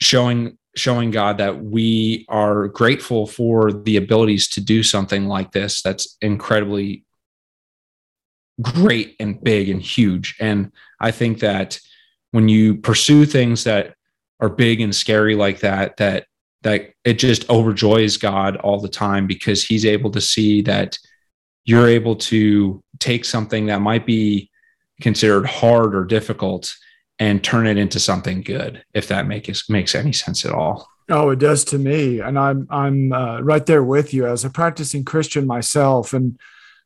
[0.00, 5.82] showing showing God that we are grateful for the abilities to do something like this
[5.82, 7.04] that's incredibly
[8.60, 10.36] great and big and huge.
[10.40, 11.78] And I think that
[12.32, 13.94] when you pursue things that
[14.40, 16.26] are big and scary like that, that
[16.62, 20.98] that it just overjoys God all the time because he's able to see that
[21.64, 24.50] you're able to take something that might be
[25.00, 26.74] considered hard or difficult
[27.18, 30.86] and turn it into something good if that makes makes any sense at all.
[31.08, 32.20] Oh it does to me.
[32.20, 34.26] And i'm i'm uh, right there with you.
[34.26, 36.38] As a practicing christian myself and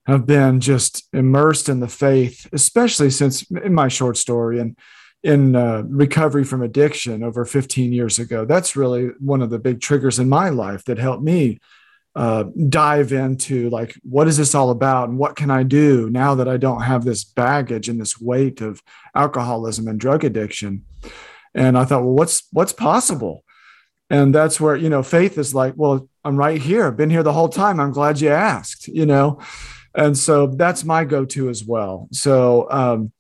[0.07, 4.77] have been just immersed in the faith especially since in my short story and
[5.25, 8.45] in uh, recovery from addiction over 15 years ago.
[8.45, 11.59] That's really one of the big triggers in my life that helped me
[12.15, 16.33] uh, dive into like what is this all about and what can i do now
[16.37, 18.81] that i don't have this baggage and this weight of
[19.17, 20.85] alcoholism and drug addiction?
[21.55, 23.45] And i thought well what's what's possible?
[24.11, 26.87] And that's where you know faith is like well i'm right here.
[26.87, 27.81] I've been here the whole time.
[27.81, 29.41] I'm glad you asked you know
[29.95, 32.09] and so that's my go-to as well.
[32.13, 33.13] So um,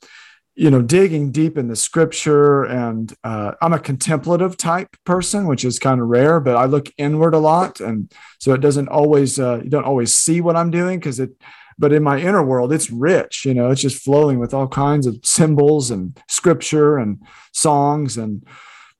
[0.57, 5.65] you know digging deep in the scripture and uh, i'm a contemplative type person which
[5.65, 7.81] is kind of rare but i look inward a lot.
[7.81, 11.31] And so it doesn't always uh, you don't always see what i'm doing because it
[11.77, 15.07] but in my inner world it's rich you know it's just flowing with all kinds
[15.07, 17.21] of symbols and scripture and
[17.53, 18.17] songs.
[18.17, 18.47] And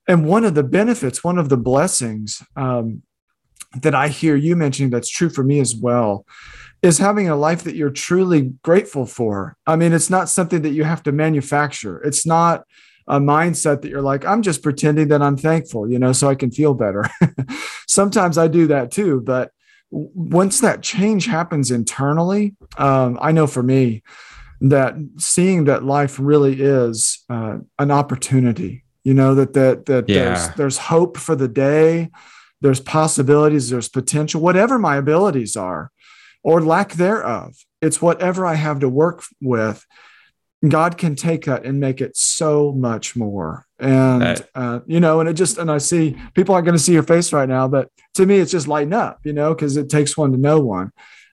[0.07, 3.01] and one of the benefits one of the blessings um,
[3.81, 6.25] that i hear you mentioning that's true for me as well
[6.85, 9.57] is having a life that you're truly grateful for.
[9.65, 11.99] I mean, it's not something that you have to manufacture.
[12.01, 12.63] It's not
[13.07, 16.35] a mindset that you're like, I'm just pretending that I'm thankful, you know, so I
[16.35, 17.09] can feel better.
[17.87, 19.21] Sometimes I do that too.
[19.21, 19.51] But
[19.89, 24.03] once that change happens internally, um, I know for me
[24.61, 30.23] that seeing that life really is uh, an opportunity, you know, that, that, that yeah.
[30.23, 32.11] there's, there's hope for the day,
[32.61, 35.91] there's possibilities, there's potential, whatever my abilities are
[36.45, 37.55] or lack thereof.
[37.81, 39.83] It's whatever I have to work with.
[40.67, 43.65] God can take that and make it so much more.
[43.79, 46.93] And, uh, you know, and it just, and I see people aren't going to see
[46.93, 49.89] your face right now, but to me, it's just lighting up, you know, because it
[49.89, 50.91] takes one to know one.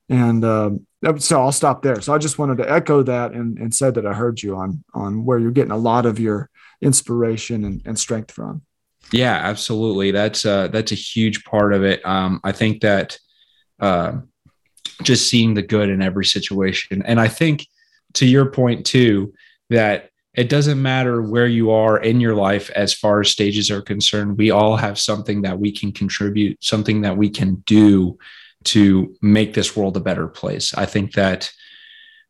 [0.08, 0.86] And um,
[1.18, 2.00] so I'll stop there.
[2.00, 4.82] So I just wanted to echo that and, and said that I heard you on,
[4.94, 6.48] on where you're getting a lot of your
[6.80, 8.62] inspiration and, and strength from.
[9.12, 10.10] Yeah, absolutely.
[10.10, 12.04] That's uh, that's a huge part of it.
[12.04, 13.18] Um, I think that,
[13.78, 14.20] uh,
[15.02, 17.02] just seeing the good in every situation.
[17.04, 17.66] And I think
[18.14, 19.32] to your point too,
[19.70, 23.82] that it doesn't matter where you are in your life as far as stages are
[23.82, 24.38] concerned.
[24.38, 28.18] We all have something that we can contribute, something that we can do
[28.64, 30.72] to make this world a better place.
[30.74, 31.50] I think that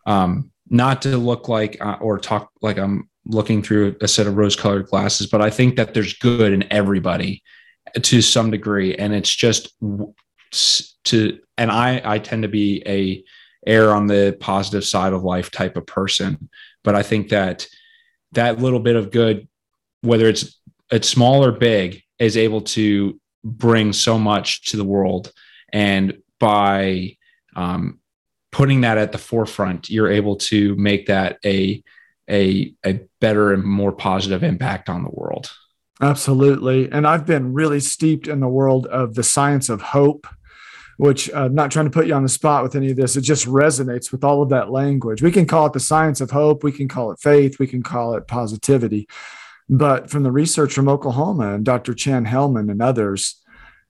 [0.07, 4.37] um, not to look like uh, or talk like I'm looking through a set of
[4.37, 7.42] rose colored glasses, but I think that there's good in everybody
[8.01, 8.96] to some degree.
[8.96, 9.72] And it's just
[11.05, 13.25] to and I I tend to be a
[13.67, 16.49] err on the positive side of life type of person,
[16.85, 17.67] but I think that
[18.33, 19.49] that little bit of good,
[20.01, 20.59] whether it's
[20.91, 25.33] it's small or big, is able to bring so much to the world,
[25.73, 27.17] and by
[27.57, 28.01] um,
[28.51, 31.83] putting that at the forefront, you're able to make that a
[32.29, 35.51] a a better and more positive impact on the world.
[36.01, 36.91] Absolutely.
[36.91, 40.27] And I've been really steeped in the world of the science of hope
[40.96, 43.16] which uh, I'm not trying to put you on the spot with any of this.
[43.16, 45.22] It just resonates with all of that language.
[45.22, 46.62] We can call it the science of hope.
[46.62, 47.58] We can call it faith.
[47.58, 49.08] We can call it positivity.
[49.69, 51.94] But from the research from Oklahoma and Dr.
[51.94, 53.42] Chan Hellman and others,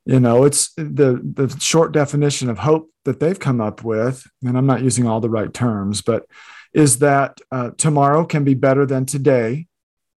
[0.05, 4.59] you know, it's the the short definition of hope that they've come up with, and
[4.59, 6.27] I'm not using all the right terms, but
[6.73, 9.67] is that uh, tomorrow can be better than today,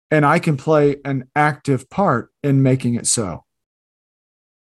[0.10, 3.44] and I can play an active part in making it so.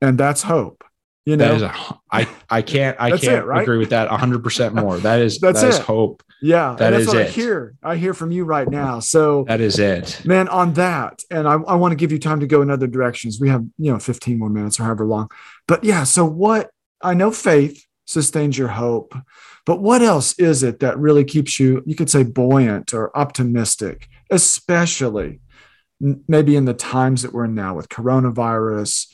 [0.01, 0.83] And that's hope.
[1.28, 3.61] You know, that is a, I, I can't I can't it, right?
[3.61, 4.97] agree with that 100 percent more.
[4.97, 6.23] That is that's that is hope.
[6.41, 7.28] Yeah, that is what it.
[7.28, 7.75] I hear.
[7.84, 9.01] I hear from you right now.
[9.01, 10.47] So that is it, man.
[10.47, 13.41] On that, and I, I want to give you time to go in other directions.
[13.41, 15.30] We have you know 15 more minutes or however long.
[15.67, 16.69] But yeah, so what
[17.01, 19.13] I know faith sustains your hope,
[19.65, 21.84] but what else is it that really keeps you?
[21.86, 25.41] You could say buoyant or optimistic, especially
[25.99, 29.07] maybe in the times that we're in now with coronavirus,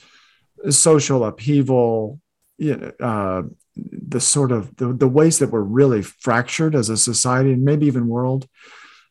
[0.71, 2.19] social upheaval,
[2.57, 3.43] you know, uh,
[3.75, 7.87] the sort of the, the ways that we're really fractured as a society and maybe
[7.87, 8.47] even world,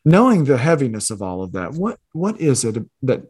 [0.05, 3.23] knowing the heaviness of all of that, what what is it that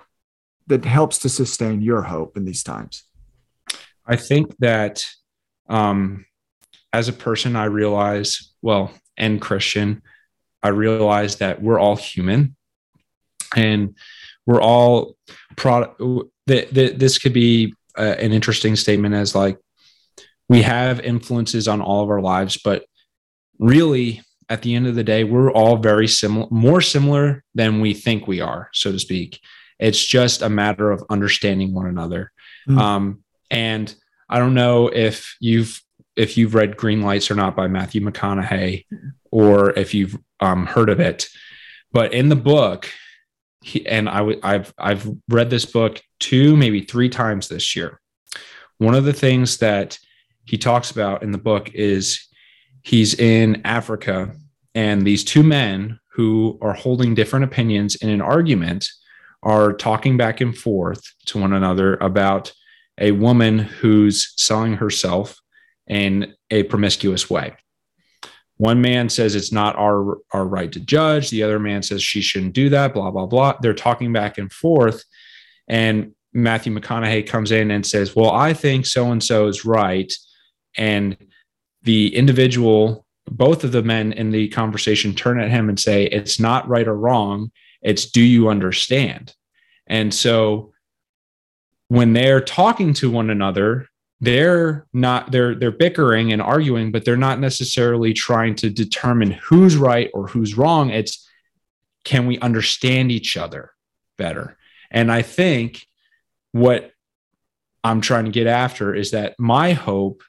[0.68, 3.04] that helps to sustain your hope in these times?
[4.06, 5.06] I think that
[5.70, 6.26] um,
[6.92, 10.02] as a person, I realize, well, and Christian,
[10.62, 12.56] I realize that we're all human
[13.56, 13.96] and
[14.46, 15.16] we're all
[15.56, 16.02] product.
[16.48, 19.58] That this could be uh, an interesting statement as like
[20.50, 22.86] we have influences on all of our lives, but
[23.60, 27.94] really at the end of the day, we're all very similar, more similar than we
[27.94, 29.40] think we are, so to speak.
[29.80, 32.32] It's just a matter of understanding one another.
[32.68, 32.78] Mm.
[32.78, 33.94] Um, and
[34.30, 35.82] I don't know if you've
[36.16, 38.86] if you've read Green Lights or not by Matthew McConaughey,
[39.32, 41.28] or if you've um, heard of it,
[41.92, 42.90] but in the book,
[43.62, 48.00] he, and I w- I've I've read this book two maybe three times this year.
[48.78, 50.00] One of the things that
[50.46, 52.28] he talks about in the book is
[52.82, 54.34] he's in Africa,
[54.74, 58.88] and these two men who are holding different opinions in an argument
[59.42, 62.54] are talking back and forth to one another about
[62.98, 65.42] a woman who's selling herself
[65.88, 67.54] in a promiscuous way.
[68.58, 71.30] One man says it's not our, our right to judge.
[71.30, 73.58] The other man says she shouldn't do that, blah, blah, blah.
[73.60, 75.04] They're talking back and forth.
[75.68, 80.12] And Matthew McConaughey comes in and says, Well, I think so and so is right.
[80.76, 81.16] And
[81.84, 86.40] the individual, both of the men in the conversation turn at him and say, It's
[86.40, 87.52] not right or wrong.
[87.82, 89.36] It's do you understand?
[89.88, 90.72] And so
[91.90, 93.88] when they're talking to one another,
[94.22, 99.76] they're not they're they're bickering and arguing, but they're not necessarily trying to determine who's
[99.76, 100.90] right or who's wrong.
[100.90, 101.30] It's
[102.06, 103.72] can we understand each other
[104.18, 104.58] better?
[104.92, 105.86] And I think
[106.54, 106.92] what
[107.84, 110.24] I'm trying to get after is that my hope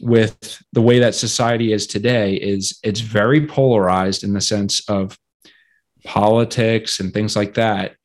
[0.00, 5.18] with the way that society is today is it's very polarized in the sense of
[6.04, 7.96] politics and things like that.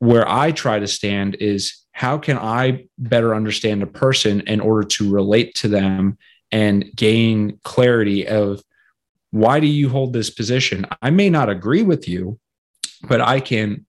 [0.00, 4.86] Where i try to stand is how can i better understand a person in order
[4.86, 6.18] to relate to them
[6.52, 8.62] and gain clarity of
[9.30, 10.86] why do you hold this position?
[11.02, 12.38] I may not agree with you
[13.02, 13.86] but i can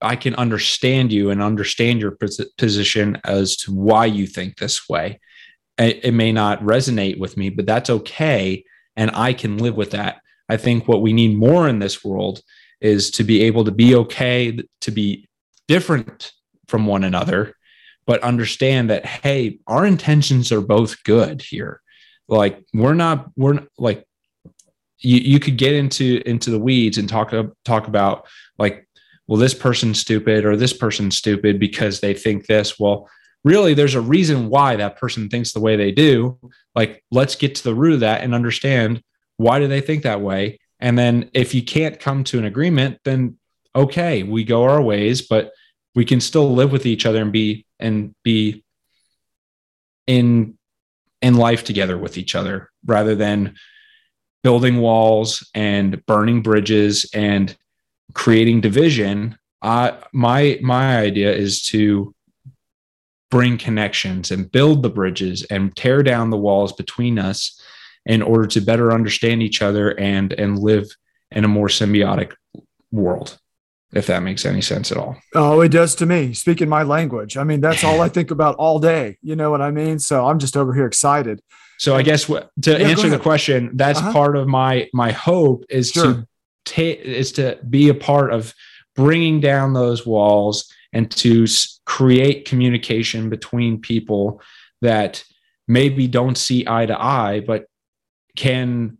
[0.00, 2.16] I can understand you and understand your
[2.58, 5.20] position as to why you think this way
[5.78, 8.64] it, may not resonate with me, but that's okay.
[8.96, 10.20] And I can live with that.
[10.48, 12.40] I think what we need more in this world
[12.80, 15.28] is to be able to be okay, to be
[15.68, 16.32] different
[16.68, 17.54] from one another,
[18.06, 21.80] but understand that, hey, our intentions are both good here.
[22.28, 24.06] Like we're not, we're not, like,
[24.98, 27.32] you, you could get into into the weeds and talk
[27.64, 28.86] talk about like
[29.26, 32.78] well this person's stupid or this person's stupid because they think this.
[32.78, 33.08] Well
[33.44, 36.38] really there's a reason why that person thinks the way they do.
[36.74, 39.02] Like let's get to the root of that and understand
[39.36, 40.60] why do they think that way.
[40.80, 43.38] And then if you can't come to an agreement then
[43.74, 45.50] okay we go our ways but
[45.94, 48.64] we can still live with each other and be and be
[50.06, 50.58] in
[51.20, 53.54] in life together with each other rather than
[54.42, 57.56] building walls and burning bridges and
[58.14, 62.14] creating division I my my idea is to
[63.30, 67.58] bring connections and build the bridges and tear down the walls between us
[68.04, 70.94] in order to better understand each other and and live
[71.30, 72.34] in a more symbiotic
[72.90, 73.38] world
[73.94, 75.16] if that makes any sense at all.
[75.34, 77.36] Oh it does to me speaking my language.
[77.36, 79.18] I mean that's all i think about all day.
[79.22, 80.00] You know what i mean?
[80.00, 81.40] So i'm just over here excited.
[81.78, 84.12] So i guess what, to yeah, answer the question that's uh-huh.
[84.12, 86.04] part of my my hope is sure.
[86.04, 86.28] to
[86.76, 88.54] is to be a part of
[88.94, 91.46] bringing down those walls and to
[91.86, 94.40] create communication between people
[94.82, 95.24] that
[95.66, 97.66] maybe don't see eye to eye, but
[98.36, 98.98] can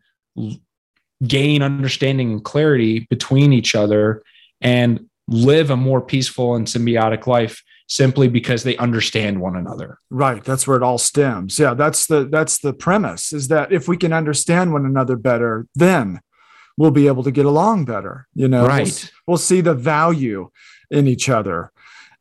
[1.27, 4.23] gain understanding and clarity between each other
[4.61, 9.99] and live a more peaceful and symbiotic life simply because they understand one another.
[10.11, 10.43] Right.
[10.43, 11.59] That's where it all stems.
[11.59, 15.67] Yeah that's the that's the premise is that if we can understand one another better
[15.75, 16.21] then
[16.77, 20.51] we'll be able to get along better you know right we'll, we'll see the value
[20.91, 21.73] in each other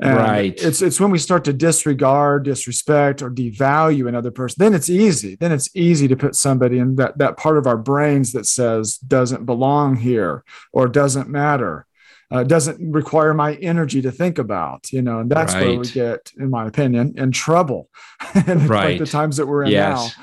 [0.02, 0.64] and right.
[0.64, 4.56] It's it's when we start to disregard, disrespect, or devalue another person.
[4.58, 5.36] Then it's easy.
[5.36, 8.98] Then it's easy to put somebody in that that part of our brains that says
[8.98, 10.44] doesn't belong here
[10.74, 11.86] or doesn't matter.
[12.32, 15.68] Uh, doesn't require my energy to think about, you know, and that's right.
[15.68, 17.90] where we get, in my opinion, in trouble.
[18.48, 18.92] and right.
[18.92, 20.16] like the times that we're in yes.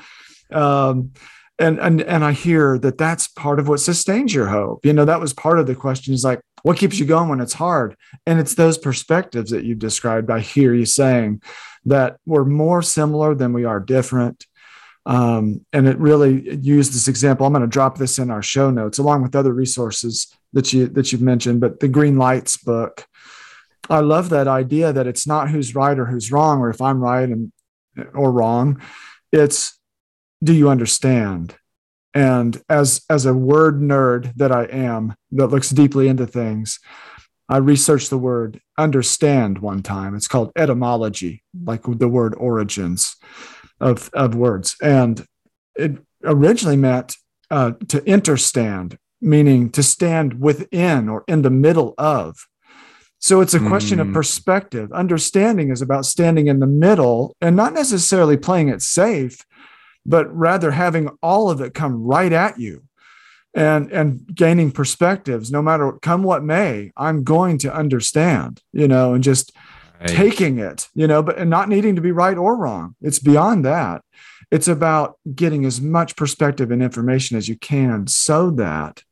[0.49, 0.89] now.
[0.89, 1.11] Um,
[1.59, 4.85] and and and I hear that that's part of what sustains your hope.
[4.85, 6.13] You know, that was part of the question.
[6.13, 7.95] Is like, what keeps you going when it's hard
[8.25, 11.41] and it's those perspectives that you've described i hear you saying
[11.85, 14.45] that we're more similar than we are different
[15.05, 18.69] um, and it really used this example i'm going to drop this in our show
[18.69, 23.05] notes along with other resources that you that you've mentioned but the green lights book
[23.89, 26.99] i love that idea that it's not who's right or who's wrong or if i'm
[26.99, 27.51] right and
[28.13, 28.81] or wrong
[29.31, 29.78] it's
[30.43, 31.55] do you understand
[32.13, 36.79] and as as a word nerd that I am that looks deeply into things,
[37.47, 40.15] I researched the word understand one time.
[40.15, 43.15] It's called etymology, like the word origins
[43.79, 45.25] of of words, and
[45.75, 47.15] it originally meant
[47.51, 52.47] uh, to interstand, meaning to stand within or in the middle of.
[53.21, 54.01] So it's a question mm.
[54.01, 54.13] of hmm.
[54.13, 54.93] perspective.
[54.93, 59.45] Understanding is about standing in the middle and not necessarily playing it safe,
[60.05, 62.83] but rather having all of it come right at you
[63.53, 65.51] and and gaining perspectives.
[65.51, 69.51] No matter come what may i'm going to understand you know and just
[69.99, 70.09] right.
[70.09, 72.95] taking it you know but and not needing to be right or wrong.
[73.01, 74.03] It's beyond that.
[74.51, 79.03] It's about getting as much perspective and information as you can so that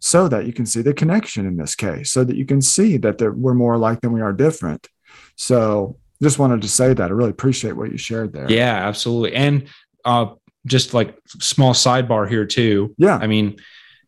[0.00, 2.96] so that you can see the connection in this case so that you can see
[2.96, 4.88] that we're more alike than we are different.
[5.36, 7.10] So just wanted to say that.
[7.10, 8.50] I really appreciate what you shared there.
[8.50, 9.34] Yeah absolutely.
[9.34, 9.68] And
[10.08, 10.34] uh,
[10.66, 12.94] just like small sidebar here too.
[12.96, 13.18] Yeah.
[13.20, 13.58] I mean,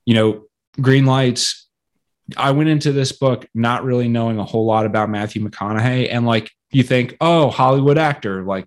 [0.07, 0.45] you know,
[0.81, 1.69] green lights.
[2.37, 6.09] I went into this book not really knowing a whole lot about Matthew McConaughey.
[6.11, 8.67] And like you think, oh, Hollywood actor, like,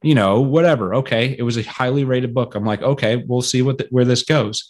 [0.00, 0.94] you know, whatever.
[0.96, 1.36] Okay.
[1.38, 2.54] It was a highly rated book.
[2.54, 4.68] I'm like, okay, we'll see what the, where this goes.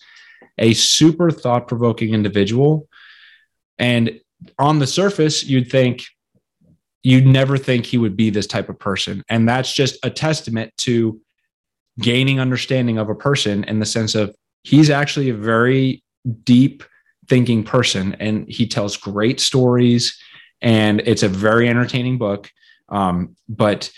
[0.58, 2.88] A super thought provoking individual.
[3.78, 4.20] And
[4.58, 6.04] on the surface, you'd think,
[7.02, 9.22] you'd never think he would be this type of person.
[9.28, 11.20] And that's just a testament to
[11.98, 16.02] gaining understanding of a person in the sense of he's actually a very
[16.42, 16.82] deep
[17.28, 20.18] thinking person and he tells great stories
[20.60, 22.50] and it's a very entertaining book
[22.88, 23.90] um, but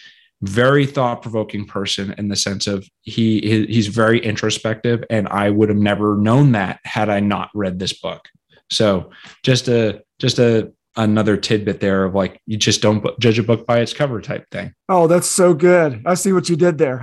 [0.42, 5.78] very thought-provoking person in the sense of he he's very introspective and i would have
[5.78, 8.28] never known that had i not read this book.
[8.70, 9.10] So
[9.42, 13.66] just a just a another tidbit there of like you just don't judge a book
[13.66, 14.74] by its cover type thing.
[14.88, 16.02] Oh, that's so good.
[16.06, 17.02] I see what you did there.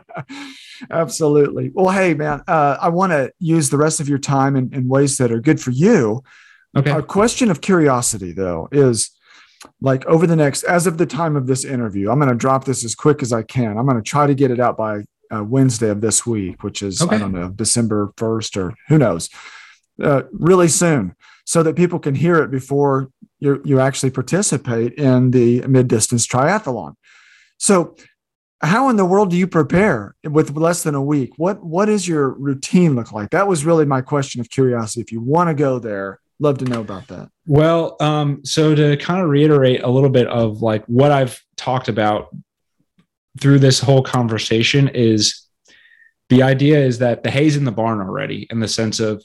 [0.90, 1.70] Absolutely.
[1.74, 4.88] Well, hey, man, uh, I want to use the rest of your time in, in,
[4.88, 6.22] ways that are good for you.
[6.76, 6.90] Okay.
[6.90, 9.10] A question of curiosity, though, is
[9.80, 12.64] like over the next, as of the time of this interview, I'm going to drop
[12.64, 13.78] this as quick as I can.
[13.78, 16.82] I'm going to try to get it out by uh, Wednesday of this week, which
[16.82, 17.16] is, okay.
[17.16, 19.28] I don't know, December 1st or who knows,
[20.02, 25.30] uh, really soon so that people can hear it before you, you actually participate in
[25.30, 26.94] the mid distance triathlon.
[27.58, 27.96] So,
[28.60, 31.32] how in the world do you prepare with less than a week?
[31.36, 33.30] What what is your routine look like?
[33.30, 35.00] That was really my question of curiosity.
[35.00, 37.28] If you want to go there, love to know about that.
[37.46, 41.88] Well, um, so to kind of reiterate a little bit of like what I've talked
[41.88, 42.28] about
[43.40, 45.46] through this whole conversation is
[46.28, 49.24] the idea is that the hay's in the barn already in the sense of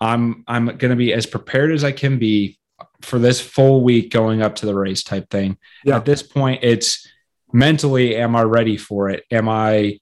[0.00, 2.58] I'm I'm going to be as prepared as I can be
[3.02, 5.58] for this full week going up to the race type thing.
[5.84, 5.96] Yeah.
[5.96, 7.06] At this point, it's
[7.52, 9.24] mentally, am I ready for it?
[9.30, 9.98] Am I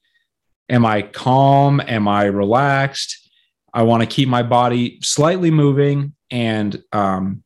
[0.69, 1.81] am I calm?
[1.81, 3.29] Am I relaxed?
[3.73, 7.43] I want to keep my body slightly moving and um,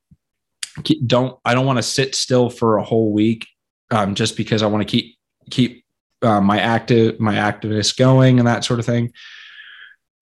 [1.05, 3.47] don't I don't want to sit still for a whole week
[3.91, 5.17] um, just because I want to keep
[5.49, 5.85] keep
[6.21, 9.11] uh, my active my activeness going and that sort of thing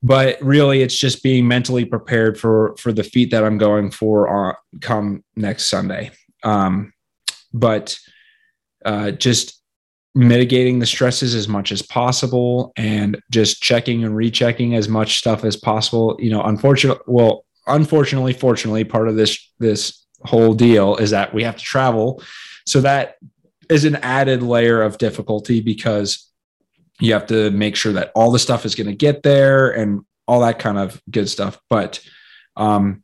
[0.04, 4.28] but really it's just being mentally prepared for for the feat that i'm going for
[4.28, 6.12] on come next sunday.
[6.43, 6.93] Um,
[7.54, 7.97] but
[8.86, 9.62] uh, just
[10.14, 15.45] mitigating the stresses as much as possible and just checking and rechecking as much stuff
[15.45, 16.18] as possible.
[16.20, 21.43] You know unfortunately well unfortunately fortunately part of this this whole deal is that we
[21.43, 22.22] have to travel.
[22.66, 23.16] So that
[23.70, 26.30] is an added layer of difficulty because
[27.02, 30.06] you have to make sure that all the stuff is going to get there and
[30.28, 31.60] all that kind of good stuff.
[31.70, 31.99] But
[32.56, 33.04] um,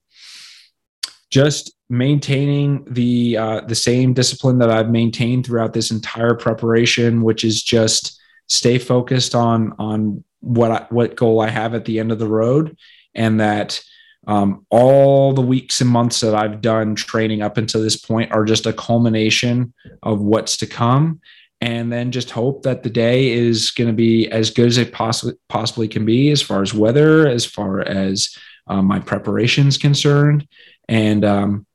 [1.32, 7.44] just maintaining the uh, the same discipline that I've maintained throughout this entire preparation, which
[7.44, 12.12] is just stay focused on on what I, what goal I have at the end
[12.12, 12.78] of the road,
[13.16, 13.82] and that
[14.28, 18.46] um, all the weeks and months that I've done training up until this point are
[18.46, 19.74] just a culmination
[20.04, 21.22] of what's to come
[21.60, 24.92] and then just hope that the day is going to be as good as it
[24.92, 28.36] possibly possibly can be as far as weather as far as
[28.68, 30.48] um, my preparation is concerned
[30.88, 31.66] and um,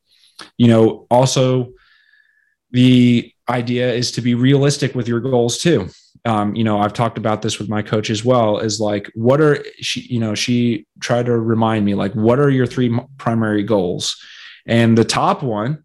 [0.56, 1.72] you know also
[2.70, 5.88] the idea is to be realistic with your goals too
[6.24, 8.58] um, you know, I've talked about this with my coach as well.
[8.58, 10.02] Is like, what are she?
[10.02, 14.16] You know, she tried to remind me like, what are your three primary goals?
[14.66, 15.82] And the top one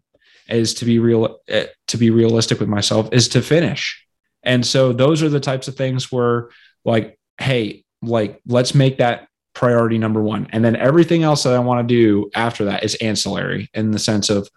[0.48, 4.04] is to be real, uh, to be realistic with myself, is to finish.
[4.42, 6.48] And so those are the types of things where,
[6.84, 10.48] like, hey, like, let's make that priority number one.
[10.50, 13.98] And then everything else that I want to do after that is ancillary in the
[13.98, 14.48] sense of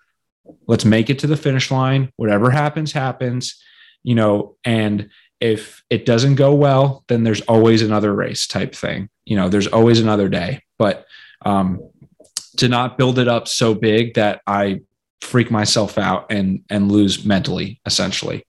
[0.67, 2.11] let's make it to the finish line.
[2.17, 3.61] Whatever happens, happens,
[4.03, 9.09] you know, and if it doesn't go well, then there's always another race type thing.
[9.25, 10.61] You know, there's always another day.
[10.77, 11.05] But
[11.43, 11.81] um,
[12.57, 14.81] to not build it up so big that I
[15.21, 18.45] freak myself out and and lose mentally, essentially,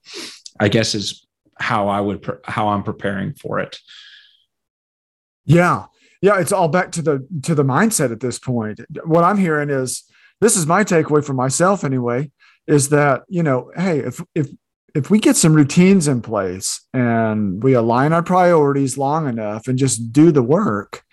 [0.59, 1.25] I guess is
[1.59, 3.79] how I would how I'm preparing for it.
[5.45, 5.85] Yeah,
[6.21, 8.79] yeah, it's all back to the to the mindset at this point.
[9.05, 10.03] What I'm hearing is
[10.41, 12.31] this is my takeaway for myself anyway,
[12.67, 14.49] is that, you know, hey, if if
[14.95, 19.77] if we get some routines in place and we align our priorities long enough and
[19.77, 21.03] just do the work,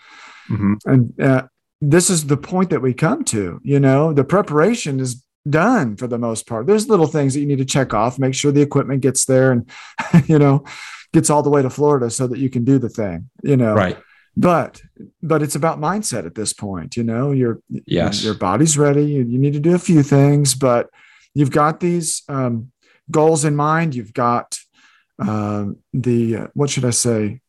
[0.51, 0.75] mm-hmm.
[0.85, 1.43] and uh,
[1.81, 6.07] this is the point that we come to, you know, the preparation is done for
[6.07, 6.67] the most part.
[6.67, 9.53] There's little things that you need to check off, make sure the equipment gets there
[9.53, 9.71] and,
[10.27, 10.65] you know,
[11.13, 13.75] gets all the way to Florida so that you can do the thing, you know.
[13.75, 13.99] Right.
[14.37, 14.81] But
[15.23, 18.23] but it's about mindset at this point you know your yes.
[18.23, 20.89] your body's ready you, you need to do a few things but
[21.35, 22.71] you've got these um,
[23.11, 23.95] goals in mind.
[23.95, 24.59] You've got
[25.19, 27.41] uh, the uh, what should i say?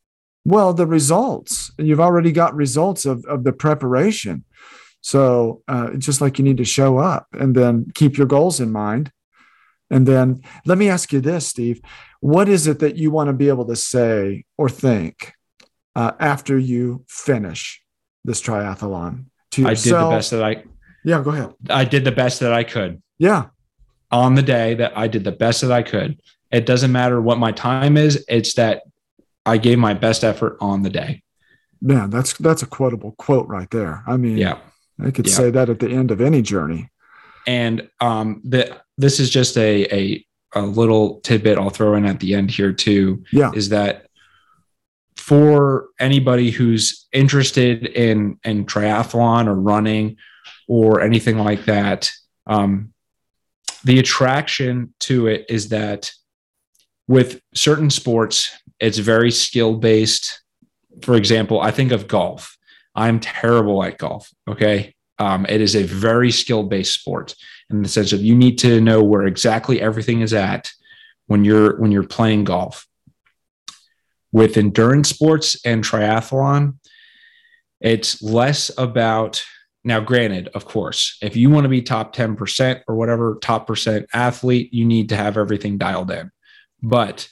[0.43, 1.71] Well the results.
[1.77, 4.43] You've already got results of, of the preparation
[5.01, 8.71] so uh, just like you need to show up and then keep your goals in
[8.71, 9.11] mind.
[9.89, 11.81] And then let me ask you this steve.
[12.21, 15.33] What is it that you want to be able to say or think
[15.95, 17.81] uh, after you finish
[18.23, 19.71] this triathlon to yourself.
[19.71, 20.63] I did the best that I
[21.03, 21.53] yeah go ahead.
[21.69, 23.01] I did the best that I could.
[23.17, 23.47] Yeah.
[24.11, 26.19] On the day that I did the best that I could.
[26.51, 28.83] It doesn't matter what my time is it's that
[29.45, 31.23] I gave my best effort on the day.
[31.81, 34.03] Man that's that's a quotable quote right there.
[34.07, 34.59] I mean yeah
[35.01, 35.33] I could yeah.
[35.33, 36.89] say that at the end of any journey.
[37.47, 42.19] And um the this is just a a a little tidbit I'll throw in at
[42.19, 43.51] the end here too yeah.
[43.53, 44.07] is that
[45.15, 50.17] for anybody who's interested in in triathlon or running
[50.67, 52.11] or anything like that
[52.47, 52.93] um,
[53.83, 56.11] the attraction to it is that
[57.07, 60.41] with certain sports it's very skill based
[61.01, 62.57] for example i think of golf
[62.95, 67.35] i'm terrible at golf okay um, it is a very skill based sport
[67.69, 70.71] in the sense of you need to know where exactly everything is at
[71.27, 72.87] when you're when you're playing golf
[74.31, 76.77] with endurance sports and triathlon,
[77.79, 79.43] it's less about
[79.83, 84.05] now, granted, of course, if you want to be top 10% or whatever top percent
[84.13, 86.31] athlete, you need to have everything dialed in.
[86.83, 87.27] But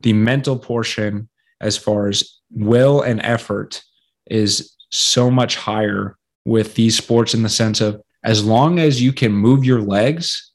[0.00, 1.28] the mental portion,
[1.60, 3.82] as far as will and effort,
[4.30, 9.12] is so much higher with these sports in the sense of as long as you
[9.12, 10.52] can move your legs,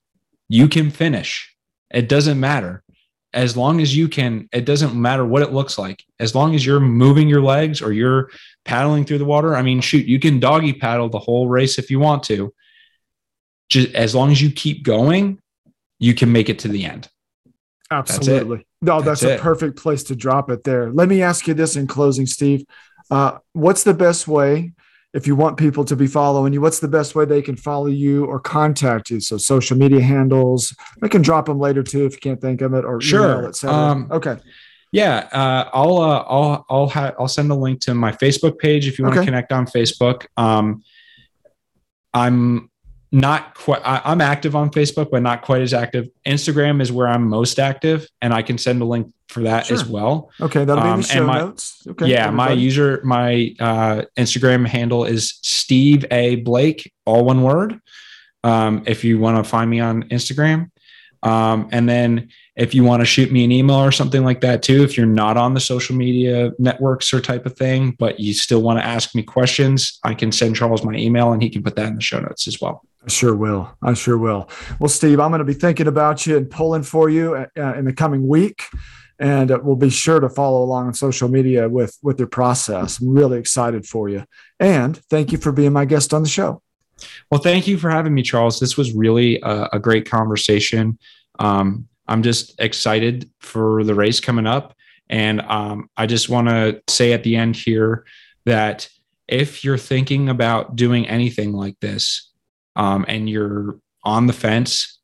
[0.47, 1.53] you can finish.
[1.91, 2.83] It doesn't matter
[3.33, 6.03] as long as you can, it doesn't matter what it looks like.
[6.19, 8.31] As long as you're moving your legs or you're
[8.65, 11.91] paddling through the water, I mean, shoot, you can doggy paddle the whole race if
[11.91, 12.53] you want to.
[13.69, 15.39] Just as long as you keep going,
[15.99, 17.09] you can make it to the end.
[17.91, 18.57] Absolutely.
[18.57, 20.91] That's no, that's, that's a perfect place to drop it there.
[20.91, 22.65] Let me ask you this in closing, Steve.
[23.09, 24.73] Uh, what's the best way
[25.13, 27.87] if you want people to be following you, what's the best way they can follow
[27.87, 29.19] you or contact you?
[29.19, 30.75] So social media handles.
[31.01, 33.49] I can drop them later too if you can't think of it or sure.
[33.49, 34.37] email, um, okay.
[34.91, 38.87] Yeah, uh, I'll uh, I'll I'll ha- I'll send a link to my Facebook page
[38.87, 39.25] if you want okay.
[39.25, 40.27] to connect on Facebook.
[40.37, 40.81] Um,
[42.13, 42.69] I'm
[43.11, 46.09] not quite I, am active on facebook but not quite as active.
[46.25, 49.75] Instagram is where i'm most active and i can send a link for that sure.
[49.75, 50.31] as well.
[50.39, 51.85] Okay that'll be in the um, show my, notes.
[51.87, 52.35] Okay yeah everybody.
[52.35, 56.37] my user my uh, instagram handle is steve a.
[56.37, 57.79] Blake all one word.
[58.43, 60.71] Um, if you want to find me on instagram.
[61.23, 64.63] Um, and then if you want to shoot me an email or something like that
[64.63, 68.33] too, if you're not on the social media networks or type of thing, but you
[68.33, 71.61] still want to ask me questions, I can send Charles my email and he can
[71.61, 72.83] put that in the show notes as well.
[73.05, 73.71] I sure will.
[73.83, 74.49] I sure will.
[74.79, 77.85] Well, Steve, I'm going to be thinking about you and pulling for you uh, in
[77.85, 78.63] the coming week.
[79.19, 82.99] And we'll be sure to follow along on social media with, with your process.
[82.99, 84.25] I'm really excited for you.
[84.59, 86.61] And thank you for being my guest on the show.
[87.31, 88.59] Well, thank you for having me, Charles.
[88.59, 90.99] This was really a, a great conversation.
[91.39, 94.75] Um, I'm just excited for the race coming up.
[95.09, 98.05] And um, I just want to say at the end here
[98.45, 98.89] that
[99.27, 102.31] if you're thinking about doing anything like this
[102.75, 104.99] um, and you're on the fence,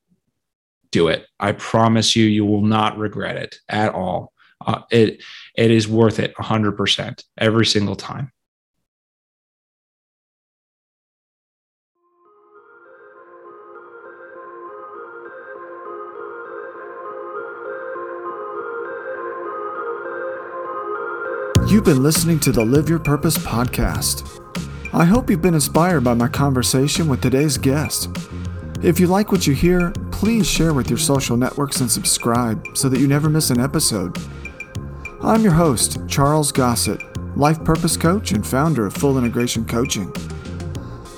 [0.91, 1.25] do it.
[1.39, 4.31] I promise you, you will not regret it at all.
[4.65, 5.21] uh, it
[5.55, 8.31] it is worth it 100% every single time
[21.73, 24.39] You've been listening to the Live Your Purpose podcast.
[24.93, 28.09] I hope you've been inspired by my conversation with today's guest.
[28.83, 32.89] If you like what you hear, please share with your social networks and subscribe so
[32.89, 34.15] that you never miss an episode.
[35.23, 37.01] I'm your host, Charles Gossett,
[37.35, 40.13] life purpose coach and founder of Full Integration Coaching.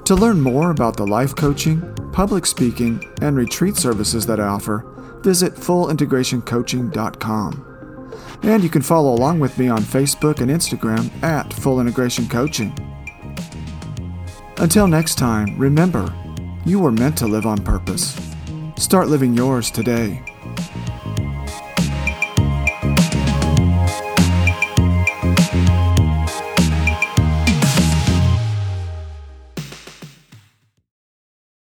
[0.05, 1.81] To learn more about the life coaching,
[2.13, 4.85] public speaking, and retreat services that I offer,
[5.21, 7.74] visit fullintegrationcoaching.com.
[8.43, 12.73] And you can follow along with me on Facebook and Instagram at Full Integration Coaching.
[14.57, 16.13] Until next time, remember,
[16.65, 18.19] you were meant to live on purpose.
[18.77, 20.23] Start living yours today.